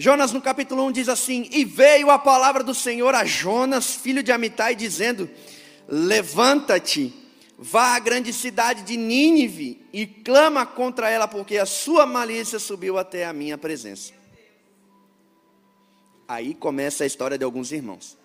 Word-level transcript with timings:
Jonas 0.00 0.32
no 0.32 0.40
capítulo 0.40 0.86
1 0.86 0.92
diz 0.92 1.08
assim: 1.10 1.46
E 1.52 1.62
veio 1.62 2.10
a 2.10 2.18
palavra 2.18 2.64
do 2.64 2.74
Senhor 2.74 3.14
a 3.14 3.22
Jonas, 3.22 3.96
filho 3.96 4.22
de 4.22 4.32
Amitai, 4.32 4.74
dizendo: 4.74 5.28
Levanta-te, 5.86 7.12
vá 7.58 7.96
à 7.96 7.98
grande 7.98 8.32
cidade 8.32 8.82
de 8.82 8.96
Nínive 8.96 9.86
e 9.92 10.06
clama 10.06 10.64
contra 10.64 11.10
ela, 11.10 11.28
porque 11.28 11.58
a 11.58 11.66
sua 11.66 12.06
malícia 12.06 12.58
subiu 12.58 12.96
até 12.96 13.26
a 13.26 13.32
minha 13.34 13.58
presença. 13.58 14.14
Aí 16.26 16.54
começa 16.54 17.04
a 17.04 17.06
história 17.06 17.36
de 17.36 17.44
alguns 17.44 17.70
irmãos. 17.70 18.16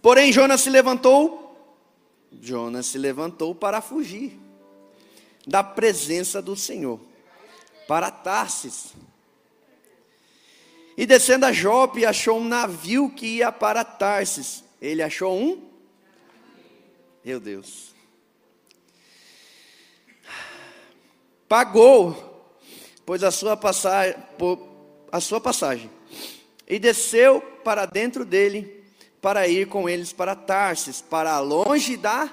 Porém, 0.00 0.32
Jonas 0.32 0.62
se 0.62 0.70
levantou, 0.70 1.76
Jonas 2.40 2.86
se 2.86 2.96
levantou 2.96 3.54
para 3.54 3.82
fugir 3.82 4.40
da 5.46 5.62
presença 5.62 6.40
do 6.40 6.56
Senhor, 6.56 6.98
para 7.86 8.10
Tarsis. 8.10 8.94
E 11.00 11.06
descendo 11.06 11.46
a 11.46 11.52
Jope, 11.52 12.04
achou 12.04 12.38
um 12.38 12.44
navio 12.44 13.08
que 13.08 13.38
ia 13.38 13.50
para 13.50 13.82
Tarsis. 13.82 14.62
Ele 14.82 15.02
achou 15.02 15.34
um? 15.34 15.66
Meu 17.24 17.40
Deus. 17.40 17.94
Pagou, 21.48 22.54
pois 23.06 23.24
a 23.24 23.30
sua 23.30 23.56
passagem, 23.56 24.14
a 25.10 25.20
sua 25.20 25.40
passagem, 25.40 25.90
e 26.68 26.78
desceu 26.78 27.40
para 27.64 27.86
dentro 27.86 28.22
dele, 28.22 28.84
para 29.22 29.48
ir 29.48 29.68
com 29.68 29.88
eles 29.88 30.12
para 30.12 30.36
Tarsis, 30.36 31.00
para 31.00 31.40
longe 31.40 31.96
da. 31.96 32.28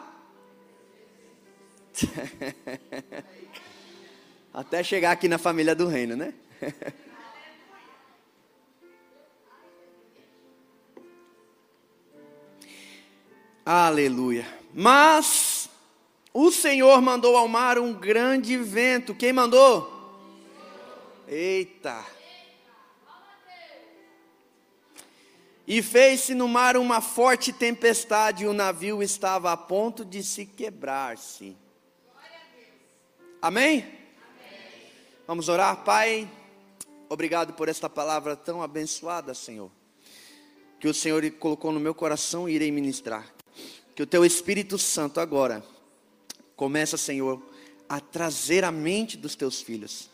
Até 4.53 4.83
chegar 4.83 5.11
aqui 5.11 5.29
na 5.29 5.37
família 5.37 5.73
do 5.73 5.87
reino, 5.87 6.17
né? 6.17 6.33
Aleluia. 13.69 14.47
Mas 14.73 15.69
o 16.33 16.49
Senhor 16.49 17.01
mandou 17.01 17.35
ao 17.35 17.49
mar 17.49 17.77
um 17.77 17.93
grande 17.93 18.55
vento. 18.55 19.13
Quem 19.13 19.33
mandou? 19.33 19.93
Eita. 21.27 22.01
E 25.67 25.81
fez-se 25.81 26.33
no 26.33 26.47
mar 26.47 26.77
uma 26.77 27.01
forte 27.01 27.51
tempestade, 27.51 28.45
e 28.45 28.47
o 28.47 28.53
navio 28.53 29.03
estava 29.03 29.51
a 29.51 29.57
ponto 29.57 30.05
de 30.05 30.23
se 30.23 30.45
quebrar-se. 30.45 31.57
Amém? 33.41 33.79
Amém? 33.81 33.93
Vamos 35.27 35.49
orar, 35.49 35.83
Pai. 35.83 36.31
Obrigado 37.09 37.51
por 37.51 37.67
esta 37.67 37.89
palavra 37.89 38.33
tão 38.33 38.63
abençoada, 38.63 39.33
Senhor. 39.33 39.69
Que 40.79 40.87
o 40.87 40.93
Senhor 40.93 41.29
colocou 41.31 41.73
no 41.73 41.81
meu 41.81 41.93
coração 41.93 42.47
e 42.47 42.53
irei 42.53 42.71
ministrar. 42.71 43.35
Que 43.97 44.03
o 44.03 44.05
teu 44.05 44.23
Espírito 44.23 44.77
Santo 44.77 45.19
agora 45.19 45.65
começa, 46.55 46.97
Senhor, 46.97 47.41
a 47.89 47.99
trazer 47.99 48.63
a 48.63 48.71
mente 48.71 49.17
dos 49.17 49.35
teus 49.35 49.59
filhos 49.59 50.07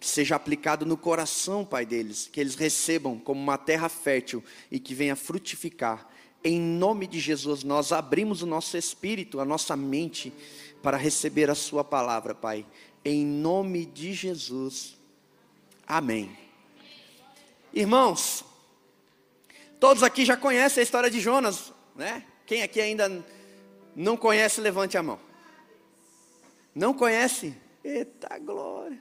que 0.00 0.06
seja 0.08 0.34
aplicado 0.34 0.84
no 0.84 0.96
coração, 0.96 1.64
Pai, 1.64 1.86
deles, 1.86 2.28
que 2.32 2.40
eles 2.40 2.56
recebam 2.56 3.20
como 3.20 3.40
uma 3.40 3.56
terra 3.56 3.88
fértil 3.88 4.42
e 4.68 4.80
que 4.80 4.96
venha 4.96 5.14
frutificar. 5.14 6.08
Em 6.42 6.60
nome 6.60 7.06
de 7.06 7.20
Jesus, 7.20 7.62
nós 7.62 7.92
abrimos 7.92 8.42
o 8.42 8.46
nosso 8.46 8.76
espírito, 8.76 9.38
a 9.38 9.44
nossa 9.44 9.76
mente, 9.76 10.32
para 10.82 10.96
receber 10.96 11.48
a 11.50 11.54
Sua 11.54 11.84
palavra, 11.84 12.34
Pai. 12.34 12.66
Em 13.04 13.24
nome 13.24 13.86
de 13.86 14.12
Jesus. 14.12 14.96
Amém. 15.86 16.36
Irmãos, 17.72 18.44
todos 19.78 20.02
aqui 20.02 20.24
já 20.24 20.36
conhecem 20.36 20.80
a 20.80 20.84
história 20.84 21.08
de 21.08 21.20
Jonas, 21.20 21.72
né? 21.94 22.24
Quem 22.50 22.64
aqui 22.64 22.80
ainda 22.80 23.24
não 23.94 24.16
conhece, 24.16 24.60
levante 24.60 24.98
a 24.98 25.02
mão. 25.04 25.20
Não 26.74 26.92
conhece? 26.92 27.54
Eita 27.84 28.36
glória. 28.40 29.00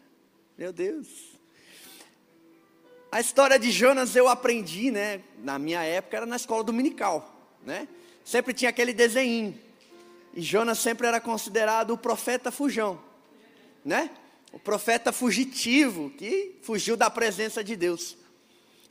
Meu 0.56 0.72
Deus. 0.72 1.08
A 3.12 3.20
história 3.20 3.58
de 3.58 3.72
Jonas 3.72 4.16
eu 4.16 4.28
aprendi, 4.28 4.92
né? 4.92 5.24
Na 5.40 5.58
minha 5.58 5.82
época 5.82 6.18
era 6.18 6.28
na 6.28 6.36
escola 6.36 6.64
dominical, 6.64 7.58
né? 7.66 7.88
Sempre 8.24 8.54
tinha 8.54 8.70
aquele 8.70 8.94
desenho. 8.94 9.60
E 10.36 10.42
Jonas 10.42 10.78
sempre 10.78 11.08
era 11.08 11.20
considerado 11.20 11.90
o 11.90 11.98
profeta 11.98 12.52
fujão, 12.52 13.02
né? 13.84 14.12
O 14.54 14.60
profeta 14.60 15.12
fugitivo 15.12 16.12
que 16.12 16.56
fugiu 16.62 16.96
da 16.96 17.10
presença 17.10 17.64
de 17.64 17.76
Deus. 17.76 18.16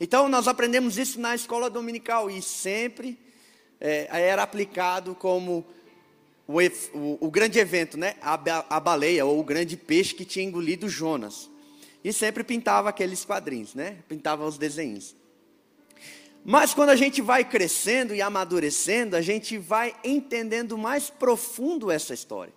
Então 0.01 0.27
nós 0.27 0.49
aprendemos 0.49 0.97
isso 0.97 1.17
na 1.17 1.33
escola 1.33 1.69
dominical 1.69 2.29
e 2.29 2.41
sempre 2.41 3.17
é, 3.79 4.07
era 4.11 4.43
aplicado 4.43 5.15
como 5.15 5.65
o, 6.47 6.57
o, 6.57 7.27
o, 7.27 7.31
grande 7.31 7.59
evento, 7.59 7.97
né? 7.97 8.15
A, 8.21 8.33
a 8.69 8.79
baleia 8.79 9.25
ou 9.25 9.39
o 9.39 9.43
grande 9.43 9.77
peixe 9.77 10.13
que 10.13 10.25
tinha 10.25 10.45
engolido 10.45 10.89
Jonas. 10.89 11.49
E 12.03 12.11
sempre 12.11 12.43
pintava 12.43 12.89
aqueles 12.89 13.23
quadrinhos, 13.23 13.75
né? 13.75 13.97
Pintava 14.07 14.45
os 14.45 14.57
desenhos. 14.57 15.15
Mas 16.43 16.73
quando 16.73 16.89
a 16.89 16.95
gente 16.95 17.21
vai 17.21 17.43
crescendo 17.43 18.15
e 18.15 18.21
amadurecendo, 18.21 19.15
a 19.15 19.21
gente 19.21 19.57
vai 19.57 19.95
entendendo 20.03 20.77
mais 20.77 21.09
profundo 21.09 21.91
essa 21.91 22.13
história. 22.13 22.53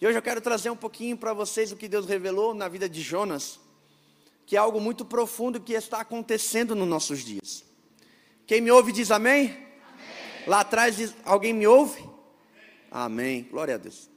E 0.00 0.06
hoje 0.06 0.16
eu 0.16 0.22
quero 0.22 0.40
trazer 0.40 0.70
um 0.70 0.76
pouquinho 0.76 1.16
para 1.16 1.32
vocês 1.32 1.72
o 1.72 1.76
que 1.76 1.88
Deus 1.88 2.06
revelou 2.06 2.54
na 2.54 2.68
vida 2.68 2.88
de 2.88 3.00
Jonas, 3.02 3.58
que 4.46 4.56
é 4.56 4.58
algo 4.58 4.80
muito 4.80 5.04
profundo 5.04 5.60
que 5.60 5.72
está 5.72 6.00
acontecendo 6.00 6.74
nos 6.74 6.88
nossos 6.88 7.24
dias. 7.24 7.64
Quem 8.46 8.60
me 8.60 8.70
ouve 8.70 8.92
diz 8.92 9.10
amém? 9.10 9.56
Lá 10.46 10.60
atrás 10.60 10.96
diz, 10.96 11.14
alguém 11.24 11.52
me 11.52 11.66
ouve? 11.66 12.00
Amém. 12.90 13.40
amém. 13.40 13.48
Glória 13.50 13.74
a 13.74 13.78
Deus. 13.78 14.10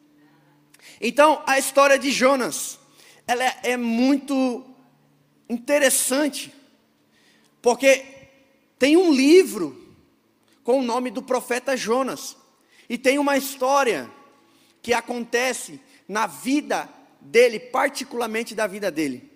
Então, 1.02 1.42
a 1.46 1.58
história 1.58 1.98
de 1.98 2.12
Jonas 2.12 2.80
ela 3.28 3.44
é, 3.44 3.60
é 3.64 3.78
muito 3.78 4.64
interessante, 5.50 6.54
porque 7.62 8.06
tem 8.80 8.96
um 8.96 9.12
livro 9.12 9.96
com 10.64 10.80
o 10.80 10.84
nome 10.84 11.12
do 11.12 11.22
profeta 11.22 11.76
Jonas, 11.76 12.38
e 12.90 12.98
tem 12.98 13.20
uma 13.20 13.38
história 13.38 14.10
que 14.82 14.94
acontece 14.94 15.80
na 16.08 16.26
vida 16.26 16.90
dele, 17.20 17.60
particularmente 17.60 18.56
da 18.56 18.66
vida 18.66 18.90
dele. 18.90 19.30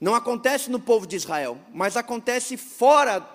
Não 0.00 0.14
acontece 0.14 0.70
no 0.70 0.78
povo 0.78 1.06
de 1.06 1.16
Israel, 1.16 1.58
mas 1.72 1.96
acontece 1.96 2.56
fora. 2.56 3.26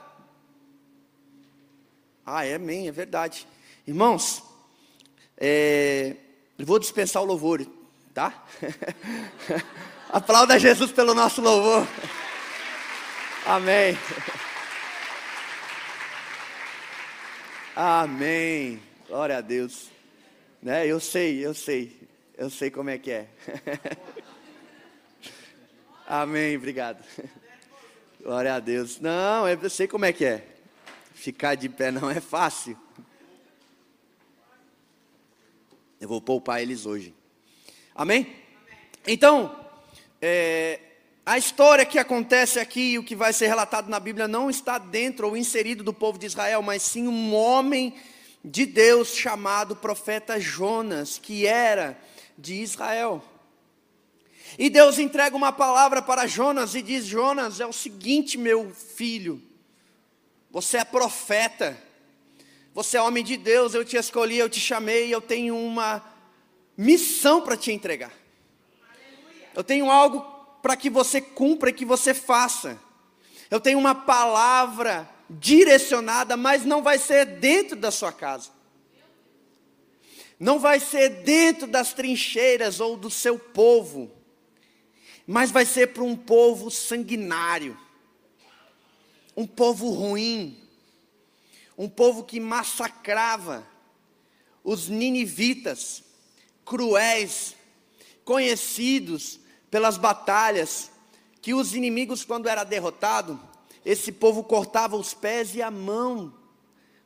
Ah, 2.26 2.44
é, 2.44 2.56
amém, 2.56 2.88
é 2.88 2.92
verdade. 2.92 3.48
Irmãos, 3.86 4.42
é, 5.38 6.16
eu 6.58 6.66
vou 6.66 6.80
dispensar 6.80 7.22
o 7.22 7.26
louvor, 7.26 7.64
tá? 8.16 8.44
Aplauda 10.10 10.58
Jesus 10.58 10.92
pelo 10.92 11.14
nosso 11.14 11.40
louvor. 11.40 11.88
Amém. 13.46 13.96
Amém. 17.76 18.82
Glória 19.08 19.38
a 19.38 19.42
Deus. 19.42 19.92
Né? 20.64 20.88
Eu 20.88 21.00
sei, 21.00 21.46
eu 21.46 21.54
sei. 21.54 21.96
Eu 22.36 22.50
sei 22.50 22.72
como 22.72 22.90
é 22.90 22.98
que 22.98 23.12
é. 23.12 23.28
Amém, 26.08 26.58
obrigado. 26.58 27.04
Glória 28.20 28.56
a 28.56 28.60
Deus. 28.60 29.00
Não, 29.00 29.48
eu 29.48 29.70
sei 29.70 29.88
como 29.88 30.06
é 30.06 30.12
que 30.12 30.26
é. 30.26 30.55
Ficar 31.16 31.56
de 31.56 31.70
pé 31.70 31.92
não 31.92 32.10
é 32.10 32.20
fácil. 32.20 32.78
Eu 36.00 36.10
vou 36.10 36.22
poupar 36.22 36.62
eles 36.62 36.86
hoje. 36.86 37.16
Amém? 37.96 38.36
Então, 39.08 39.56
é, 40.22 40.78
a 41.26 41.38
história 41.38 41.86
que 41.86 41.98
acontece 41.98 42.60
aqui, 42.60 43.00
o 43.00 43.04
que 43.04 43.16
vai 43.16 43.32
ser 43.32 43.48
relatado 43.48 43.90
na 43.90 43.98
Bíblia, 43.98 44.28
não 44.28 44.50
está 44.50 44.78
dentro 44.78 45.26
ou 45.26 45.38
inserido 45.38 45.86
do 45.86 45.94
povo 45.94 46.20
de 46.20 46.26
Israel, 46.26 46.62
mas 46.62 46.84
sim 46.84 47.08
um 47.08 47.34
homem 47.34 47.96
de 48.44 48.66
Deus 48.66 49.16
chamado 49.16 49.74
profeta 49.74 50.38
Jonas, 50.38 51.18
que 51.18 51.48
era 51.48 51.98
de 52.38 52.56
Israel. 52.56 53.24
E 54.60 54.70
Deus 54.70 55.00
entrega 55.00 55.36
uma 55.36 55.54
palavra 55.54 56.02
para 56.02 56.28
Jonas 56.28 56.76
e 56.76 56.82
diz: 56.82 57.06
Jonas, 57.06 57.62
é 57.62 57.66
o 57.66 57.74
seguinte, 57.74 58.38
meu 58.38 58.70
filho, 58.70 59.42
você 60.56 60.78
é 60.78 60.86
profeta, 60.86 61.78
você 62.74 62.96
é 62.96 63.02
homem 63.02 63.26
de 63.26 63.36
Deus, 63.36 63.74
eu 63.74 63.84
te 63.84 63.98
escolhi, 63.98 64.38
eu 64.38 64.48
te 64.48 64.58
chamei, 64.58 65.14
eu 65.14 65.20
tenho 65.20 65.54
uma 65.54 66.02
missão 66.78 67.42
para 67.42 67.58
te 67.58 67.74
entregar. 67.74 68.14
Eu 69.54 69.66
tenho 69.66 69.92
algo 69.92 70.22
para 70.62 70.78
que 70.78 70.90
você 70.90 71.20
cumpra 71.20 71.72
e 71.72 71.74
que 71.74 71.84
você 71.84 72.14
faça. 72.14 72.80
Eu 73.52 73.60
tenho 73.60 73.78
uma 73.78 73.94
palavra 73.94 75.10
direcionada, 75.30 76.38
mas 76.38 76.64
não 76.64 76.82
vai 76.82 77.00
ser 77.00 77.26
dentro 77.26 77.76
da 77.76 77.92
sua 77.92 78.14
casa. 78.14 78.50
Não 80.40 80.58
vai 80.58 80.80
ser 80.80 81.22
dentro 81.24 81.68
das 81.68 81.92
trincheiras 81.92 82.80
ou 82.80 82.96
do 82.96 83.10
seu 83.10 83.38
povo. 83.38 84.10
mas 85.28 85.52
vai 85.52 85.66
ser 85.66 85.88
para 85.88 86.04
um 86.04 86.16
povo 86.16 86.72
sanguinário, 86.72 87.78
um 89.36 89.46
povo 89.46 89.90
ruim, 89.90 90.58
um 91.78 91.90
povo 91.90 92.24
que 92.24 92.40
massacrava 92.40 93.66
os 94.64 94.88
ninivitas, 94.88 96.04
cruéis, 96.64 97.56
conhecidos 98.24 99.40
pelas 99.70 99.98
batalhas, 99.98 100.90
que 101.42 101.54
os 101.54 101.76
inimigos, 101.76 102.26
quando 102.26 102.50
era 102.50 102.64
derrotado, 102.64 103.40
esse 103.86 104.12
povo 104.12 104.44
cortava 104.44 104.96
os 104.96 105.14
pés 105.14 105.54
e 105.54 105.62
a 105.62 105.70
mão, 105.70 106.34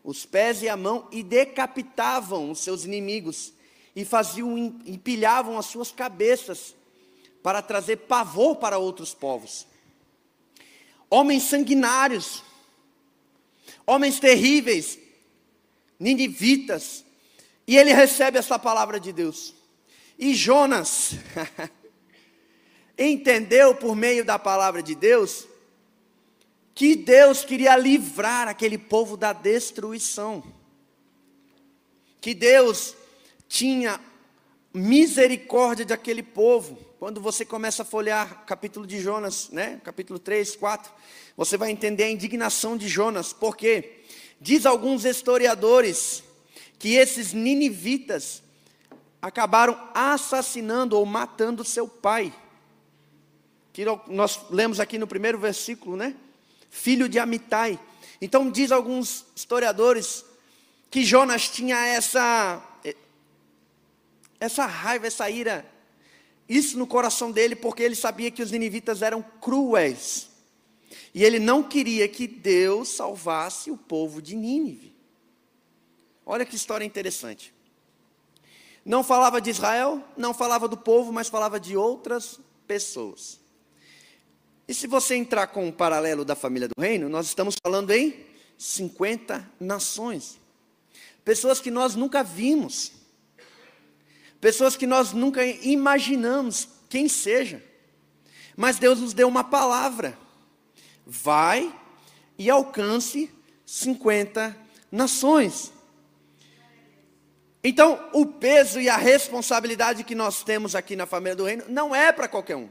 os 0.03 0.25
pés 0.25 0.61
e 0.61 0.69
a 0.69 0.77
mão, 0.77 1.07
e 1.11 1.21
decapitavam 1.21 2.51
os 2.51 2.59
seus 2.59 2.85
inimigos, 2.85 3.51
e 3.95 4.05
faziam, 4.05 4.57
empilhavam 4.85 5.57
as 5.57 5.65
suas 5.65 5.91
cabeças, 5.91 6.73
para 7.43 7.61
trazer 7.61 7.97
pavor 7.97 8.57
para 8.57 8.77
outros 8.77 9.13
povos. 9.13 9.65
Homens 11.09 11.44
sanguinários, 11.44 12.44
homens 13.85 14.19
terríveis, 14.19 15.00
ninivitas, 16.00 17.03
e 17.67 17.77
ele 17.77 17.94
recebe 17.94 18.38
essa 18.38 18.57
palavra 18.59 19.00
de 19.00 19.11
Deus. 19.11 19.53
E 20.17 20.33
Jonas 20.33 21.13
entendeu 22.97 23.73
por 23.75 23.95
meio 23.95 24.25
da 24.25 24.38
palavra 24.38 24.83
de 24.83 24.95
Deus 24.95 25.47
que 26.79 26.95
Deus 26.95 27.44
queria 27.44 27.75
livrar 27.75 28.47
aquele 28.47 28.77
povo 28.77 29.17
da 29.17 29.33
destruição. 29.33 30.41
Que 32.21 32.33
Deus 32.33 32.95
tinha 33.50 34.00
misericórdia 34.73 35.85
daquele 35.85 36.23
povo. 36.23 36.79
Quando 36.99 37.21
você 37.21 37.45
começa 37.45 37.83
a 37.83 37.85
folhear 37.85 38.43
capítulo 38.45 38.85
de 38.85 38.99
Jonas, 38.99 39.47
né? 39.51 39.79
Capítulo 39.85 40.19
3, 40.19 40.57
4, 40.57 40.91
você 41.37 41.55
vai 41.55 41.71
entender 41.71 42.03
a 42.03 42.09
indignação 42.09 42.75
de 42.75 42.89
Jonas, 42.89 43.31
porque 43.31 44.01
diz 44.41 44.65
alguns 44.65 45.05
historiadores 45.05 46.21
que 46.77 46.95
esses 46.95 47.31
ninivitas 47.31 48.43
acabaram 49.21 49.79
assassinando 49.93 50.97
ou 50.97 51.05
matando 51.05 51.63
seu 51.63 51.87
pai. 51.87 52.33
Que 53.71 53.85
nós 54.07 54.37
lemos 54.49 54.81
aqui 54.81 54.97
no 54.97 55.07
primeiro 55.07 55.39
versículo, 55.39 55.95
né? 55.95 56.13
Filho 56.69 57.07
de 57.07 57.17
Amitai. 57.17 57.79
Então 58.19 58.51
diz 58.51 58.73
alguns 58.73 59.25
historiadores 59.33 60.25
que 60.91 61.05
Jonas 61.05 61.47
tinha 61.47 61.77
essa 61.77 62.61
essa 64.37 64.65
raiva, 64.65 65.07
essa 65.07 65.29
ira, 65.29 65.65
isso 66.49 66.79
no 66.79 66.87
coração 66.87 67.31
dele, 67.31 67.55
porque 67.55 67.83
ele 67.83 67.95
sabia 67.95 68.31
que 68.31 68.41
os 68.41 68.49
ninivitas 68.49 69.03
eram 69.03 69.21
cruéis. 69.21 70.29
E 71.13 71.23
ele 71.23 71.39
não 71.39 71.61
queria 71.61 72.07
que 72.07 72.27
Deus 72.27 72.89
salvasse 72.89 73.69
o 73.69 73.77
povo 73.77 74.19
de 74.19 74.35
Nínive. 74.35 74.95
Olha 76.25 76.43
que 76.45 76.55
história 76.55 76.83
interessante. 76.83 77.53
Não 78.83 79.03
falava 79.03 79.39
de 79.39 79.51
Israel, 79.51 80.03
não 80.17 80.33
falava 80.33 80.67
do 80.67 80.77
povo, 80.77 81.13
mas 81.13 81.29
falava 81.29 81.59
de 81.59 81.77
outras 81.77 82.39
pessoas. 82.65 83.39
E 84.67 84.73
se 84.73 84.87
você 84.87 85.15
entrar 85.15 85.47
com 85.47 85.67
um 85.67 85.71
paralelo 85.71 86.25
da 86.25 86.35
família 86.35 86.67
do 86.67 86.79
reino, 86.79 87.09
nós 87.09 87.27
estamos 87.27 87.55
falando 87.61 87.91
em 87.91 88.25
50 88.57 89.51
nações. 89.59 90.39
Pessoas 91.23 91.59
que 91.59 91.69
nós 91.69 91.95
nunca 91.95 92.23
vimos 92.23 92.91
pessoas 94.39 94.75
que 94.75 94.88
nós 94.88 95.12
nunca 95.13 95.45
imaginamos 95.45 96.68
quem 96.89 97.07
seja. 97.07 97.63
Mas 98.56 98.77
Deus 98.77 99.00
nos 99.00 99.13
deu 99.13 99.27
uma 99.27 99.44
palavra: 99.44 100.18
vai 101.06 101.74
e 102.38 102.50
alcance 102.50 103.31
50 103.65 104.56
nações. 104.91 105.71
Então, 107.63 108.09
o 108.13 108.25
peso 108.25 108.80
e 108.80 108.89
a 108.89 108.97
responsabilidade 108.97 110.03
que 110.03 110.15
nós 110.15 110.44
temos 110.44 110.75
aqui 110.75 110.95
na 110.95 111.06
família 111.06 111.35
do 111.35 111.44
reino 111.44 111.65
não 111.68 111.94
é 111.94 112.12
para 112.12 112.27
qualquer 112.27 112.56
um. 112.56 112.69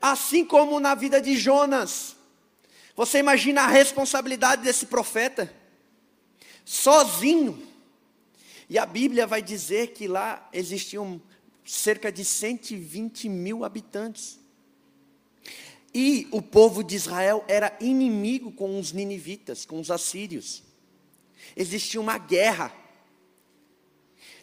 Assim 0.00 0.44
como 0.44 0.78
na 0.78 0.94
vida 0.94 1.20
de 1.20 1.36
Jonas. 1.36 2.16
Você 2.94 3.18
imagina 3.18 3.62
a 3.62 3.66
responsabilidade 3.66 4.62
desse 4.62 4.86
profeta? 4.86 5.52
Sozinho, 6.64 7.67
e 8.68 8.78
a 8.78 8.84
Bíblia 8.84 9.26
vai 9.26 9.40
dizer 9.40 9.88
que 9.88 10.06
lá 10.06 10.48
existiam 10.52 11.20
cerca 11.64 12.12
de 12.12 12.24
120 12.24 13.28
mil 13.28 13.64
habitantes. 13.64 14.38
E 15.94 16.28
o 16.30 16.42
povo 16.42 16.84
de 16.84 16.94
Israel 16.94 17.44
era 17.48 17.76
inimigo 17.80 18.52
com 18.52 18.78
os 18.78 18.92
ninivitas, 18.92 19.64
com 19.64 19.80
os 19.80 19.90
assírios. 19.90 20.62
Existia 21.56 22.00
uma 22.00 22.18
guerra. 22.18 22.72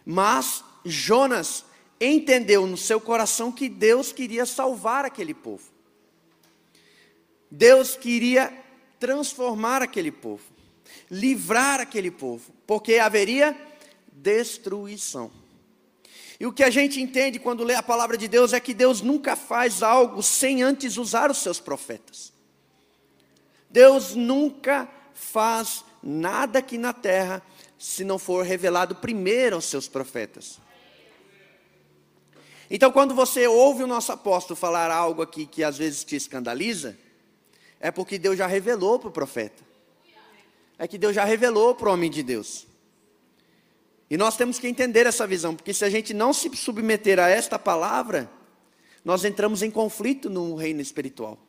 Mas 0.04 0.63
Jonas 0.83 1.63
entendeu 2.01 2.66
no 2.66 2.78
seu 2.78 3.00
coração 3.00 3.51
que 3.51 3.69
Deus 3.69 4.12
queria 4.12 4.45
salvar 4.45 5.06
aquele 5.06 5.33
povo. 5.33 5.71
Deus 7.50 7.95
queria 7.95 8.51
transformar 9.00 9.81
aquele 9.81 10.12
povo, 10.12 10.44
livrar 11.10 11.80
aquele 11.80 12.10
povo, 12.10 12.51
porque 12.66 12.95
haveria 12.98 13.56
destruição. 14.15 15.31
E 16.39 16.45
o 16.45 16.51
que 16.51 16.63
a 16.63 16.69
gente 16.69 17.01
entende 17.01 17.39
quando 17.39 17.63
lê 17.63 17.75
a 17.75 17.83
palavra 17.83 18.17
de 18.17 18.27
Deus 18.27 18.53
é 18.53 18.59
que 18.59 18.73
Deus 18.73 19.01
nunca 19.01 19.35
faz 19.35 19.81
algo 19.81 20.21
sem 20.21 20.63
antes 20.63 20.97
usar 20.97 21.31
os 21.31 21.38
seus 21.38 21.59
profetas. 21.59 22.33
Deus 23.69 24.15
nunca 24.15 24.89
faz 25.13 25.83
nada 26.03 26.59
aqui 26.59 26.77
na 26.77 26.94
terra 26.94 27.41
se 27.77 28.03
não 28.03 28.17
for 28.17 28.45
revelado 28.45 28.95
primeiro 28.95 29.56
aos 29.56 29.65
seus 29.65 29.88
profetas. 29.88 30.59
Então, 32.69 32.91
quando 32.91 33.13
você 33.13 33.47
ouve 33.47 33.83
o 33.83 33.88
nosso 33.88 34.11
apóstolo 34.11 34.56
falar 34.56 34.91
algo 34.91 35.21
aqui 35.21 35.45
que 35.45 35.63
às 35.63 35.77
vezes 35.77 36.03
te 36.03 36.15
escandaliza, 36.15 36.97
é 37.79 37.91
porque 37.91 38.18
Deus 38.18 38.38
já 38.38 38.47
revelou 38.47 38.97
para 38.97 39.09
o 39.09 39.11
profeta. 39.11 39.63
É 40.77 40.88
que 40.88 40.97
Deus 40.97 41.15
já 41.15 41.23
revelou 41.23 41.75
para 41.75 41.89
o 41.89 41.94
homem 41.94 42.09
de 42.09 42.23
Deus. 42.23 42.65
E 44.10 44.18
nós 44.18 44.38
temos 44.38 44.60
que 44.60 44.68
entender 44.68 45.07
essa 45.07 45.25
visão, 45.25 45.56
porque 45.56 45.74
se 45.74 45.84
a 45.84 45.90
gente 45.90 46.13
não 46.13 46.31
se 46.31 46.50
submeter 46.56 47.19
a 47.19 47.28
esta 47.28 47.57
palavra, 47.57 48.30
nós 49.04 49.25
entramos 49.25 49.63
em 49.63 49.72
conflito 49.72 50.30
no 50.30 50.56
reino 50.56 50.81
espiritual. 50.81 51.40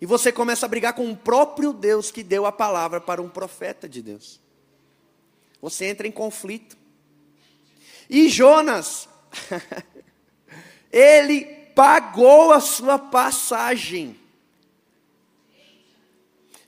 E 0.00 0.04
você 0.04 0.30
começa 0.30 0.66
a 0.66 0.68
brigar 0.68 0.92
com 0.92 1.10
o 1.10 1.16
próprio 1.16 1.72
Deus 1.72 2.10
que 2.10 2.22
deu 2.22 2.44
a 2.44 2.52
palavra 2.52 3.00
para 3.00 3.22
um 3.22 3.30
profeta 3.30 3.88
de 3.88 4.02
Deus. 4.02 4.40
Você 5.60 5.86
entra 5.86 6.06
em 6.06 6.12
conflito. 6.12 6.76
E 8.08 8.28
Jonas, 8.28 9.08
ele 10.92 11.44
pagou 11.74 12.52
a 12.52 12.60
sua 12.60 12.98
passagem. 12.98 14.20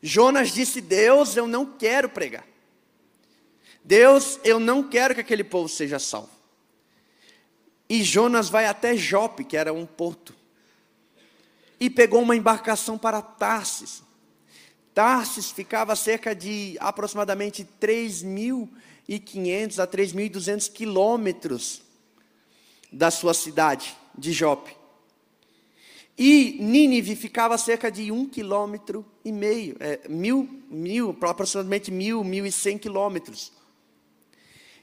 Jonas 0.02 0.54
disse: 0.54 0.80
Deus, 0.80 1.36
eu 1.36 1.46
não 1.46 1.66
quero 1.66 2.08
pregar. 2.08 2.47
Deus, 3.88 4.38
eu 4.44 4.60
não 4.60 4.82
quero 4.82 5.14
que 5.14 5.22
aquele 5.22 5.42
povo 5.42 5.66
seja 5.66 5.98
salvo. 5.98 6.28
E 7.88 8.02
Jonas 8.02 8.50
vai 8.50 8.66
até 8.66 8.94
Jope, 8.94 9.44
que 9.44 9.56
era 9.56 9.72
um 9.72 9.86
porto, 9.86 10.34
e 11.80 11.88
pegou 11.88 12.20
uma 12.20 12.36
embarcação 12.36 12.98
para 12.98 13.22
Tarsis. 13.22 14.02
Tarsis 14.92 15.50
ficava 15.50 15.94
a 15.94 15.96
cerca 15.96 16.34
de 16.34 16.76
aproximadamente 16.80 17.66
3.500 17.80 19.78
a 19.82 19.86
3.200 19.86 20.70
quilômetros 20.70 21.80
da 22.92 23.10
sua 23.10 23.32
cidade, 23.32 23.96
de 24.14 24.32
Jope. 24.32 24.76
E 26.18 26.58
Nínive 26.60 27.16
ficava 27.16 27.54
a 27.54 27.58
cerca 27.58 27.90
de 27.90 28.12
um 28.12 28.28
quilômetro 28.28 29.02
e 29.24 29.32
meio, 29.32 29.78
é, 29.80 30.06
mil, 30.10 30.46
mil, 30.68 31.16
aproximadamente 31.22 31.90
mil, 31.90 32.22
mil 32.22 32.44
e 32.44 32.52
cem 32.52 32.76
quilômetros. 32.76 33.56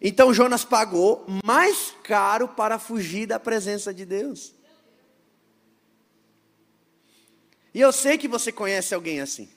Então 0.01 0.33
Jonas 0.33 0.65
pagou 0.65 1.25
mais 1.43 1.95
caro 2.03 2.47
para 2.47 2.77
fugir 2.77 3.25
da 3.25 3.39
presença 3.39 3.93
de 3.93 4.05
Deus. 4.05 4.53
E 7.73 7.81
eu 7.81 7.91
sei 7.91 8.17
que 8.17 8.27
você 8.27 8.51
conhece 8.51 8.95
alguém 8.95 9.19
assim, 9.19 9.49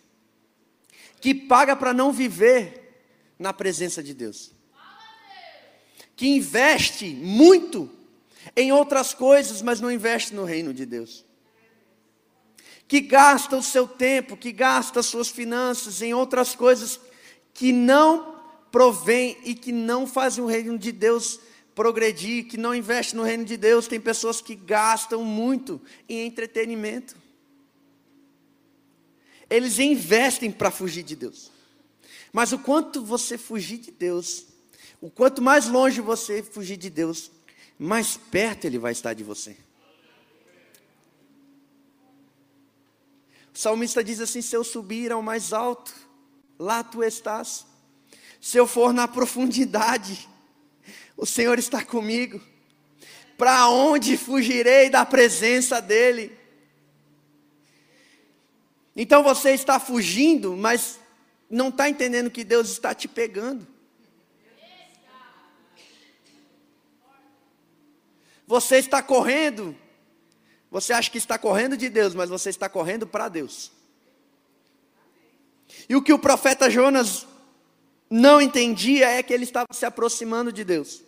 que 1.20 1.32
paga 1.32 1.76
para 1.76 1.94
não 1.94 2.12
viver 2.12 3.04
na 3.38 3.52
presença 3.52 4.02
de 4.02 4.12
Deus, 4.12 4.50
que 6.16 6.26
investe 6.26 7.06
muito 7.10 7.88
em 8.56 8.72
outras 8.72 9.14
coisas, 9.14 9.62
mas 9.62 9.80
não 9.80 9.90
investe 9.90 10.34
no 10.34 10.44
reino 10.44 10.74
de 10.74 10.84
Deus, 10.84 11.24
que 12.88 13.00
gasta 13.00 13.56
o 13.56 13.62
seu 13.62 13.86
tempo, 13.86 14.36
que 14.36 14.50
gasta 14.50 14.98
as 14.98 15.06
suas 15.06 15.28
finanças 15.28 16.02
em 16.02 16.12
outras 16.12 16.56
coisas 16.56 16.98
que 17.54 17.72
não 17.72 18.37
provém 18.70 19.36
e 19.44 19.54
que 19.54 19.72
não 19.72 20.06
fazem 20.06 20.42
o 20.42 20.46
reino 20.46 20.78
de 20.78 20.92
Deus 20.92 21.40
progredir, 21.74 22.46
que 22.46 22.56
não 22.56 22.74
investem 22.74 23.16
no 23.16 23.22
reino 23.22 23.44
de 23.44 23.56
Deus. 23.56 23.86
Tem 23.86 24.00
pessoas 24.00 24.40
que 24.40 24.54
gastam 24.54 25.22
muito 25.24 25.80
em 26.08 26.26
entretenimento. 26.26 27.16
Eles 29.48 29.78
investem 29.78 30.50
para 30.50 30.70
fugir 30.70 31.02
de 31.02 31.16
Deus. 31.16 31.50
Mas 32.32 32.52
o 32.52 32.58
quanto 32.58 33.04
você 33.04 33.38
fugir 33.38 33.78
de 33.78 33.90
Deus, 33.90 34.46
o 35.00 35.10
quanto 35.10 35.40
mais 35.40 35.68
longe 35.68 36.00
você 36.00 36.42
fugir 36.42 36.76
de 36.76 36.90
Deus, 36.90 37.30
mais 37.78 38.16
perto 38.16 38.66
Ele 38.66 38.78
vai 38.78 38.92
estar 38.92 39.14
de 39.14 39.22
você. 39.22 39.56
O 43.54 43.58
salmista 43.58 44.04
diz 44.04 44.20
assim: 44.20 44.42
Se 44.42 44.56
eu 44.56 44.62
subir 44.62 45.10
ao 45.10 45.22
mais 45.22 45.52
alto, 45.52 45.94
lá 46.58 46.82
tu 46.82 47.02
estás. 47.02 47.67
Se 48.48 48.56
eu 48.56 48.66
for 48.66 48.94
na 48.94 49.06
profundidade, 49.06 50.26
o 51.18 51.26
Senhor 51.26 51.58
está 51.58 51.84
comigo. 51.84 52.40
Para 53.36 53.68
onde 53.68 54.16
fugirei 54.16 54.88
da 54.88 55.04
presença 55.04 55.82
dEle? 55.82 56.34
Então 58.96 59.22
você 59.22 59.50
está 59.50 59.78
fugindo, 59.78 60.56
mas 60.56 60.98
não 61.50 61.68
está 61.68 61.90
entendendo 61.90 62.30
que 62.30 62.42
Deus 62.42 62.70
está 62.70 62.94
te 62.94 63.06
pegando. 63.06 63.66
Você 68.46 68.76
está 68.76 69.02
correndo, 69.02 69.76
você 70.70 70.94
acha 70.94 71.10
que 71.10 71.18
está 71.18 71.38
correndo 71.38 71.76
de 71.76 71.90
Deus, 71.90 72.14
mas 72.14 72.30
você 72.30 72.48
está 72.48 72.66
correndo 72.66 73.06
para 73.06 73.28
Deus. 73.28 73.70
E 75.86 75.94
o 75.94 76.00
que 76.00 76.14
o 76.14 76.18
profeta 76.18 76.70
Jonas 76.70 77.27
não 78.10 78.40
entendia 78.40 79.08
é 79.10 79.22
que 79.22 79.32
ele 79.32 79.44
estava 79.44 79.68
se 79.72 79.84
aproximando 79.84 80.52
de 80.52 80.64
Deus. 80.64 81.02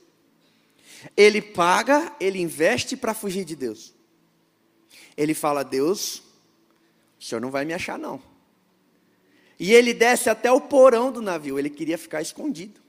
Ele 1.17 1.41
paga, 1.41 2.15
ele 2.21 2.41
investe 2.41 2.97
para 2.97 3.15
fugir 3.15 3.45
de 3.45 3.57
Deus. 3.57 3.95
Ele 5.17 5.33
fala: 5.33 5.63
Deus, 5.63 6.23
o 7.19 7.25
senhor 7.25 7.41
não 7.41 7.51
vai 7.51 7.65
me 7.65 7.73
achar, 7.73 7.99
não. 7.99 8.23
E 9.59 9.73
ele 9.73 9.93
desce 9.93 10.31
até 10.31 10.51
o 10.51 10.61
porão 10.61 11.13
do 11.13 11.21
navio, 11.21 11.59
ele 11.59 11.71
queria 11.71 11.99
ficar 11.99 12.23
escondido. 12.23 12.81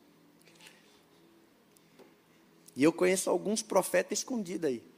E 2.75 2.83
eu 2.83 2.93
conheço 2.93 3.29
alguns 3.29 3.61
profetas 3.61 4.19
escondidos 4.19 4.69
aí. 4.69 4.90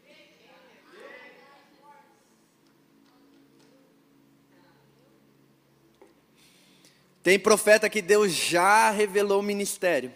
Tem 7.24 7.40
profeta 7.40 7.90
que 7.90 8.02
Deus 8.02 8.34
já 8.34 8.90
revelou 8.90 9.40
o 9.40 9.44
ministério, 9.44 10.14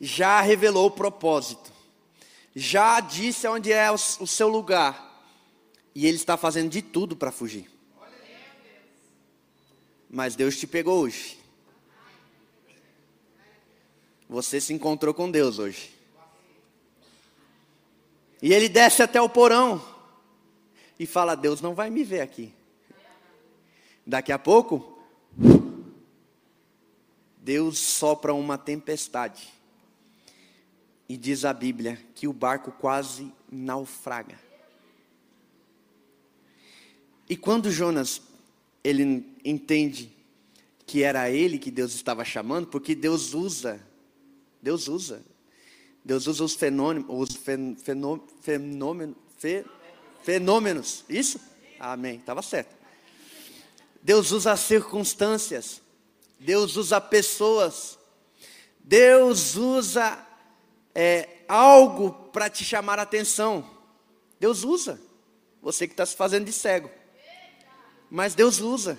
já 0.00 0.40
revelou 0.40 0.86
o 0.86 0.90
propósito, 0.90 1.72
já 2.54 3.00
disse 3.00 3.48
onde 3.48 3.72
é 3.72 3.90
o, 3.90 3.98
seu 3.98 4.46
lugar, 4.46 5.26
e 5.92 6.06
ele 6.06 6.16
está 6.16 6.36
fazendo 6.36 6.70
de 6.70 6.80
tudo 6.80 7.16
para 7.16 7.32
fugir. 7.32 7.68
Mas 10.08 10.36
Deus 10.36 10.56
te 10.56 10.66
pegou 10.66 11.00
hoje. 11.00 11.36
Você 14.28 14.60
se 14.60 14.72
encontrou 14.72 15.12
com 15.12 15.28
Deus 15.28 15.58
hoje. 15.58 15.92
E 18.40 18.52
ele 18.52 18.68
desce 18.68 19.02
até 19.02 19.20
o 19.20 19.28
porão 19.28 19.84
e 20.98 21.06
fala: 21.06 21.34
Deus 21.34 21.60
não 21.60 21.74
vai 21.74 21.90
me 21.90 22.04
ver 22.04 22.20
aqui. 22.20 22.54
Daqui 24.06 24.30
a 24.30 24.38
pouco, 24.38 24.95
Deus 27.46 27.78
sopra 27.78 28.34
uma 28.34 28.58
tempestade. 28.58 29.54
E 31.08 31.16
diz 31.16 31.44
a 31.44 31.52
Bíblia 31.52 31.96
que 32.12 32.26
o 32.26 32.32
barco 32.32 32.72
quase 32.72 33.32
naufraga. 33.48 34.36
E 37.28 37.36
quando 37.36 37.70
Jonas 37.70 38.20
ele 38.82 39.24
entende 39.44 40.12
que 40.84 41.04
era 41.04 41.30
ele 41.30 41.56
que 41.56 41.70
Deus 41.70 41.94
estava 41.94 42.24
chamando, 42.24 42.66
porque 42.66 42.96
Deus 42.96 43.32
usa, 43.32 43.80
Deus 44.60 44.88
usa, 44.88 45.22
Deus 46.04 46.26
usa 46.26 46.42
os 46.42 46.56
fenômenos, 46.56 47.06
os 47.08 47.36
fenômenos, 48.42 49.16
fenômenos, 50.24 51.04
isso? 51.08 51.40
Amém, 51.78 52.16
estava 52.16 52.42
certo. 52.42 52.74
Deus 54.02 54.32
usa 54.32 54.50
as 54.50 54.60
circunstâncias 54.60 55.85
Deus 56.38 56.76
usa 56.76 57.00
pessoas, 57.00 57.98
Deus 58.78 59.56
usa 59.56 60.24
é, 60.94 61.28
algo 61.48 62.12
para 62.30 62.48
te 62.48 62.64
chamar 62.64 62.98
a 62.98 63.02
atenção. 63.02 63.68
Deus 64.38 64.64
usa. 64.64 65.00
Você 65.60 65.86
que 65.86 65.94
está 65.94 66.06
se 66.06 66.14
fazendo 66.14 66.44
de 66.44 66.52
cego. 66.52 66.90
Mas 68.10 68.34
Deus 68.34 68.60
usa. 68.60 68.98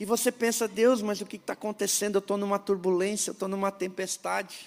E 0.00 0.04
você 0.04 0.32
pensa, 0.32 0.66
Deus, 0.66 1.00
mas 1.00 1.20
o 1.20 1.26
que 1.26 1.36
está 1.36 1.52
acontecendo? 1.52 2.16
Eu 2.16 2.20
estou 2.20 2.36
numa 2.36 2.58
turbulência, 2.58 3.30
eu 3.30 3.34
estou 3.34 3.48
numa 3.48 3.70
tempestade. 3.70 4.66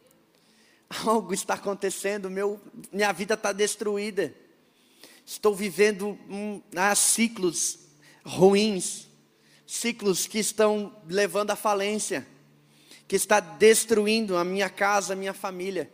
Algo 1.04 1.34
está 1.34 1.54
acontecendo, 1.54 2.30
meu, 2.30 2.58
minha 2.90 3.12
vida 3.12 3.34
está 3.34 3.52
destruída. 3.52 4.34
Estou 5.26 5.54
vivendo 5.54 6.18
um, 6.28 6.62
ah, 6.74 6.94
ciclos 6.94 7.80
ruins 8.24 9.09
ciclos 9.70 10.26
que 10.26 10.40
estão 10.40 10.92
levando 11.06 11.52
à 11.52 11.56
falência, 11.56 12.26
que 13.06 13.14
está 13.14 13.38
destruindo 13.38 14.36
a 14.36 14.44
minha 14.44 14.68
casa, 14.68 15.12
a 15.12 15.16
minha 15.16 15.32
família. 15.32 15.88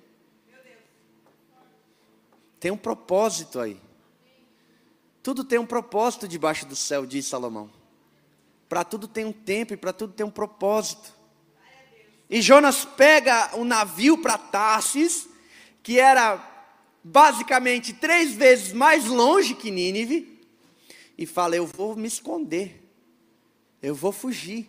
Tem 2.58 2.70
um 2.70 2.76
propósito 2.76 3.60
aí. 3.60 3.78
Tudo 5.22 5.44
tem 5.44 5.58
um 5.58 5.66
propósito 5.66 6.26
debaixo 6.26 6.64
do 6.64 6.74
céu, 6.74 7.04
diz 7.04 7.26
Salomão. 7.26 7.70
Para 8.66 8.82
tudo 8.82 9.06
tem 9.06 9.26
um 9.26 9.32
tempo 9.32 9.74
e 9.74 9.76
para 9.76 9.92
tudo 9.92 10.14
tem 10.14 10.24
um 10.24 10.30
propósito. 10.30 11.14
E 12.30 12.40
Jonas 12.40 12.86
pega 12.86 13.54
um 13.56 13.64
navio 13.64 14.16
para 14.16 14.38
Tarsis, 14.38 15.28
que 15.82 16.00
era 16.00 16.42
basicamente 17.04 17.92
três 17.92 18.32
vezes 18.32 18.72
mais 18.72 19.04
longe 19.04 19.54
que 19.54 19.70
Nínive, 19.70 20.42
e 21.18 21.26
fala: 21.26 21.56
Eu 21.56 21.66
vou 21.66 21.94
me 21.94 22.08
esconder 22.08 22.85
eu 23.86 23.94
vou 23.94 24.10
fugir. 24.10 24.68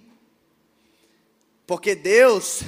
Porque 1.66 1.96
Deus, 1.96 2.62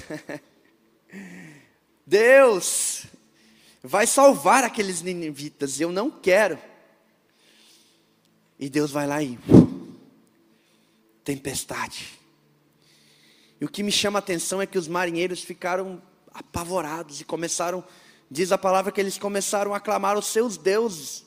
Deus 2.05 3.05
vai 3.83 4.07
salvar 4.07 4.63
aqueles 4.63 5.03
ninivitas, 5.03 5.79
eu 5.79 5.91
não 5.91 6.09
quero. 6.09 6.57
E 8.57 8.67
Deus 8.67 8.89
vai 8.89 9.05
lá 9.05 9.21
e 9.21 9.37
tempestade. 11.23 12.19
E 13.61 13.65
o 13.65 13.69
que 13.69 13.83
me 13.83 13.91
chama 13.91 14.17
a 14.17 14.21
atenção 14.21 14.59
é 14.59 14.65
que 14.65 14.77
os 14.77 14.87
marinheiros 14.87 15.43
ficaram 15.43 16.01
apavorados 16.33 17.21
e 17.21 17.25
começaram, 17.25 17.83
diz 18.29 18.51
a 18.51 18.57
palavra 18.57 18.91
que 18.91 18.99
eles 18.99 19.19
começaram 19.19 19.75
a 19.75 19.79
clamar 19.79 20.17
os 20.17 20.25
seus 20.25 20.57
deuses. 20.57 21.23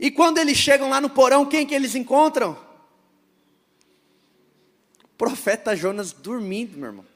E 0.00 0.10
quando 0.10 0.38
eles 0.38 0.58
chegam 0.58 0.90
lá 0.90 1.00
no 1.00 1.08
porão, 1.08 1.46
quem 1.46 1.64
que 1.64 1.74
eles 1.76 1.94
encontram? 1.94 2.65
Profeta 5.16 5.74
Jonas 5.74 6.12
dormindo, 6.12 6.76
meu 6.76 6.88
irmão. 6.88 7.06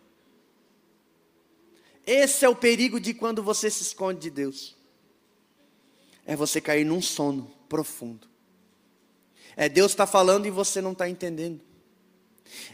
Esse 2.07 2.45
é 2.45 2.49
o 2.49 2.57
perigo 2.57 2.99
de 2.99 3.13
quando 3.13 3.43
você 3.43 3.71
se 3.71 3.83
esconde 3.83 4.21
de 4.21 4.31
Deus. 4.31 4.77
É 6.27 6.35
você 6.35 6.61
cair 6.61 6.85
num 6.85 7.03
sono 7.03 7.51
profundo. 7.69 8.29
É 9.57 9.69
Deus 9.69 9.93
está 9.93 10.07
falando 10.07 10.47
e 10.47 10.51
você 10.51 10.81
não 10.81 10.93
está 10.93 11.09
entendendo. 11.09 11.61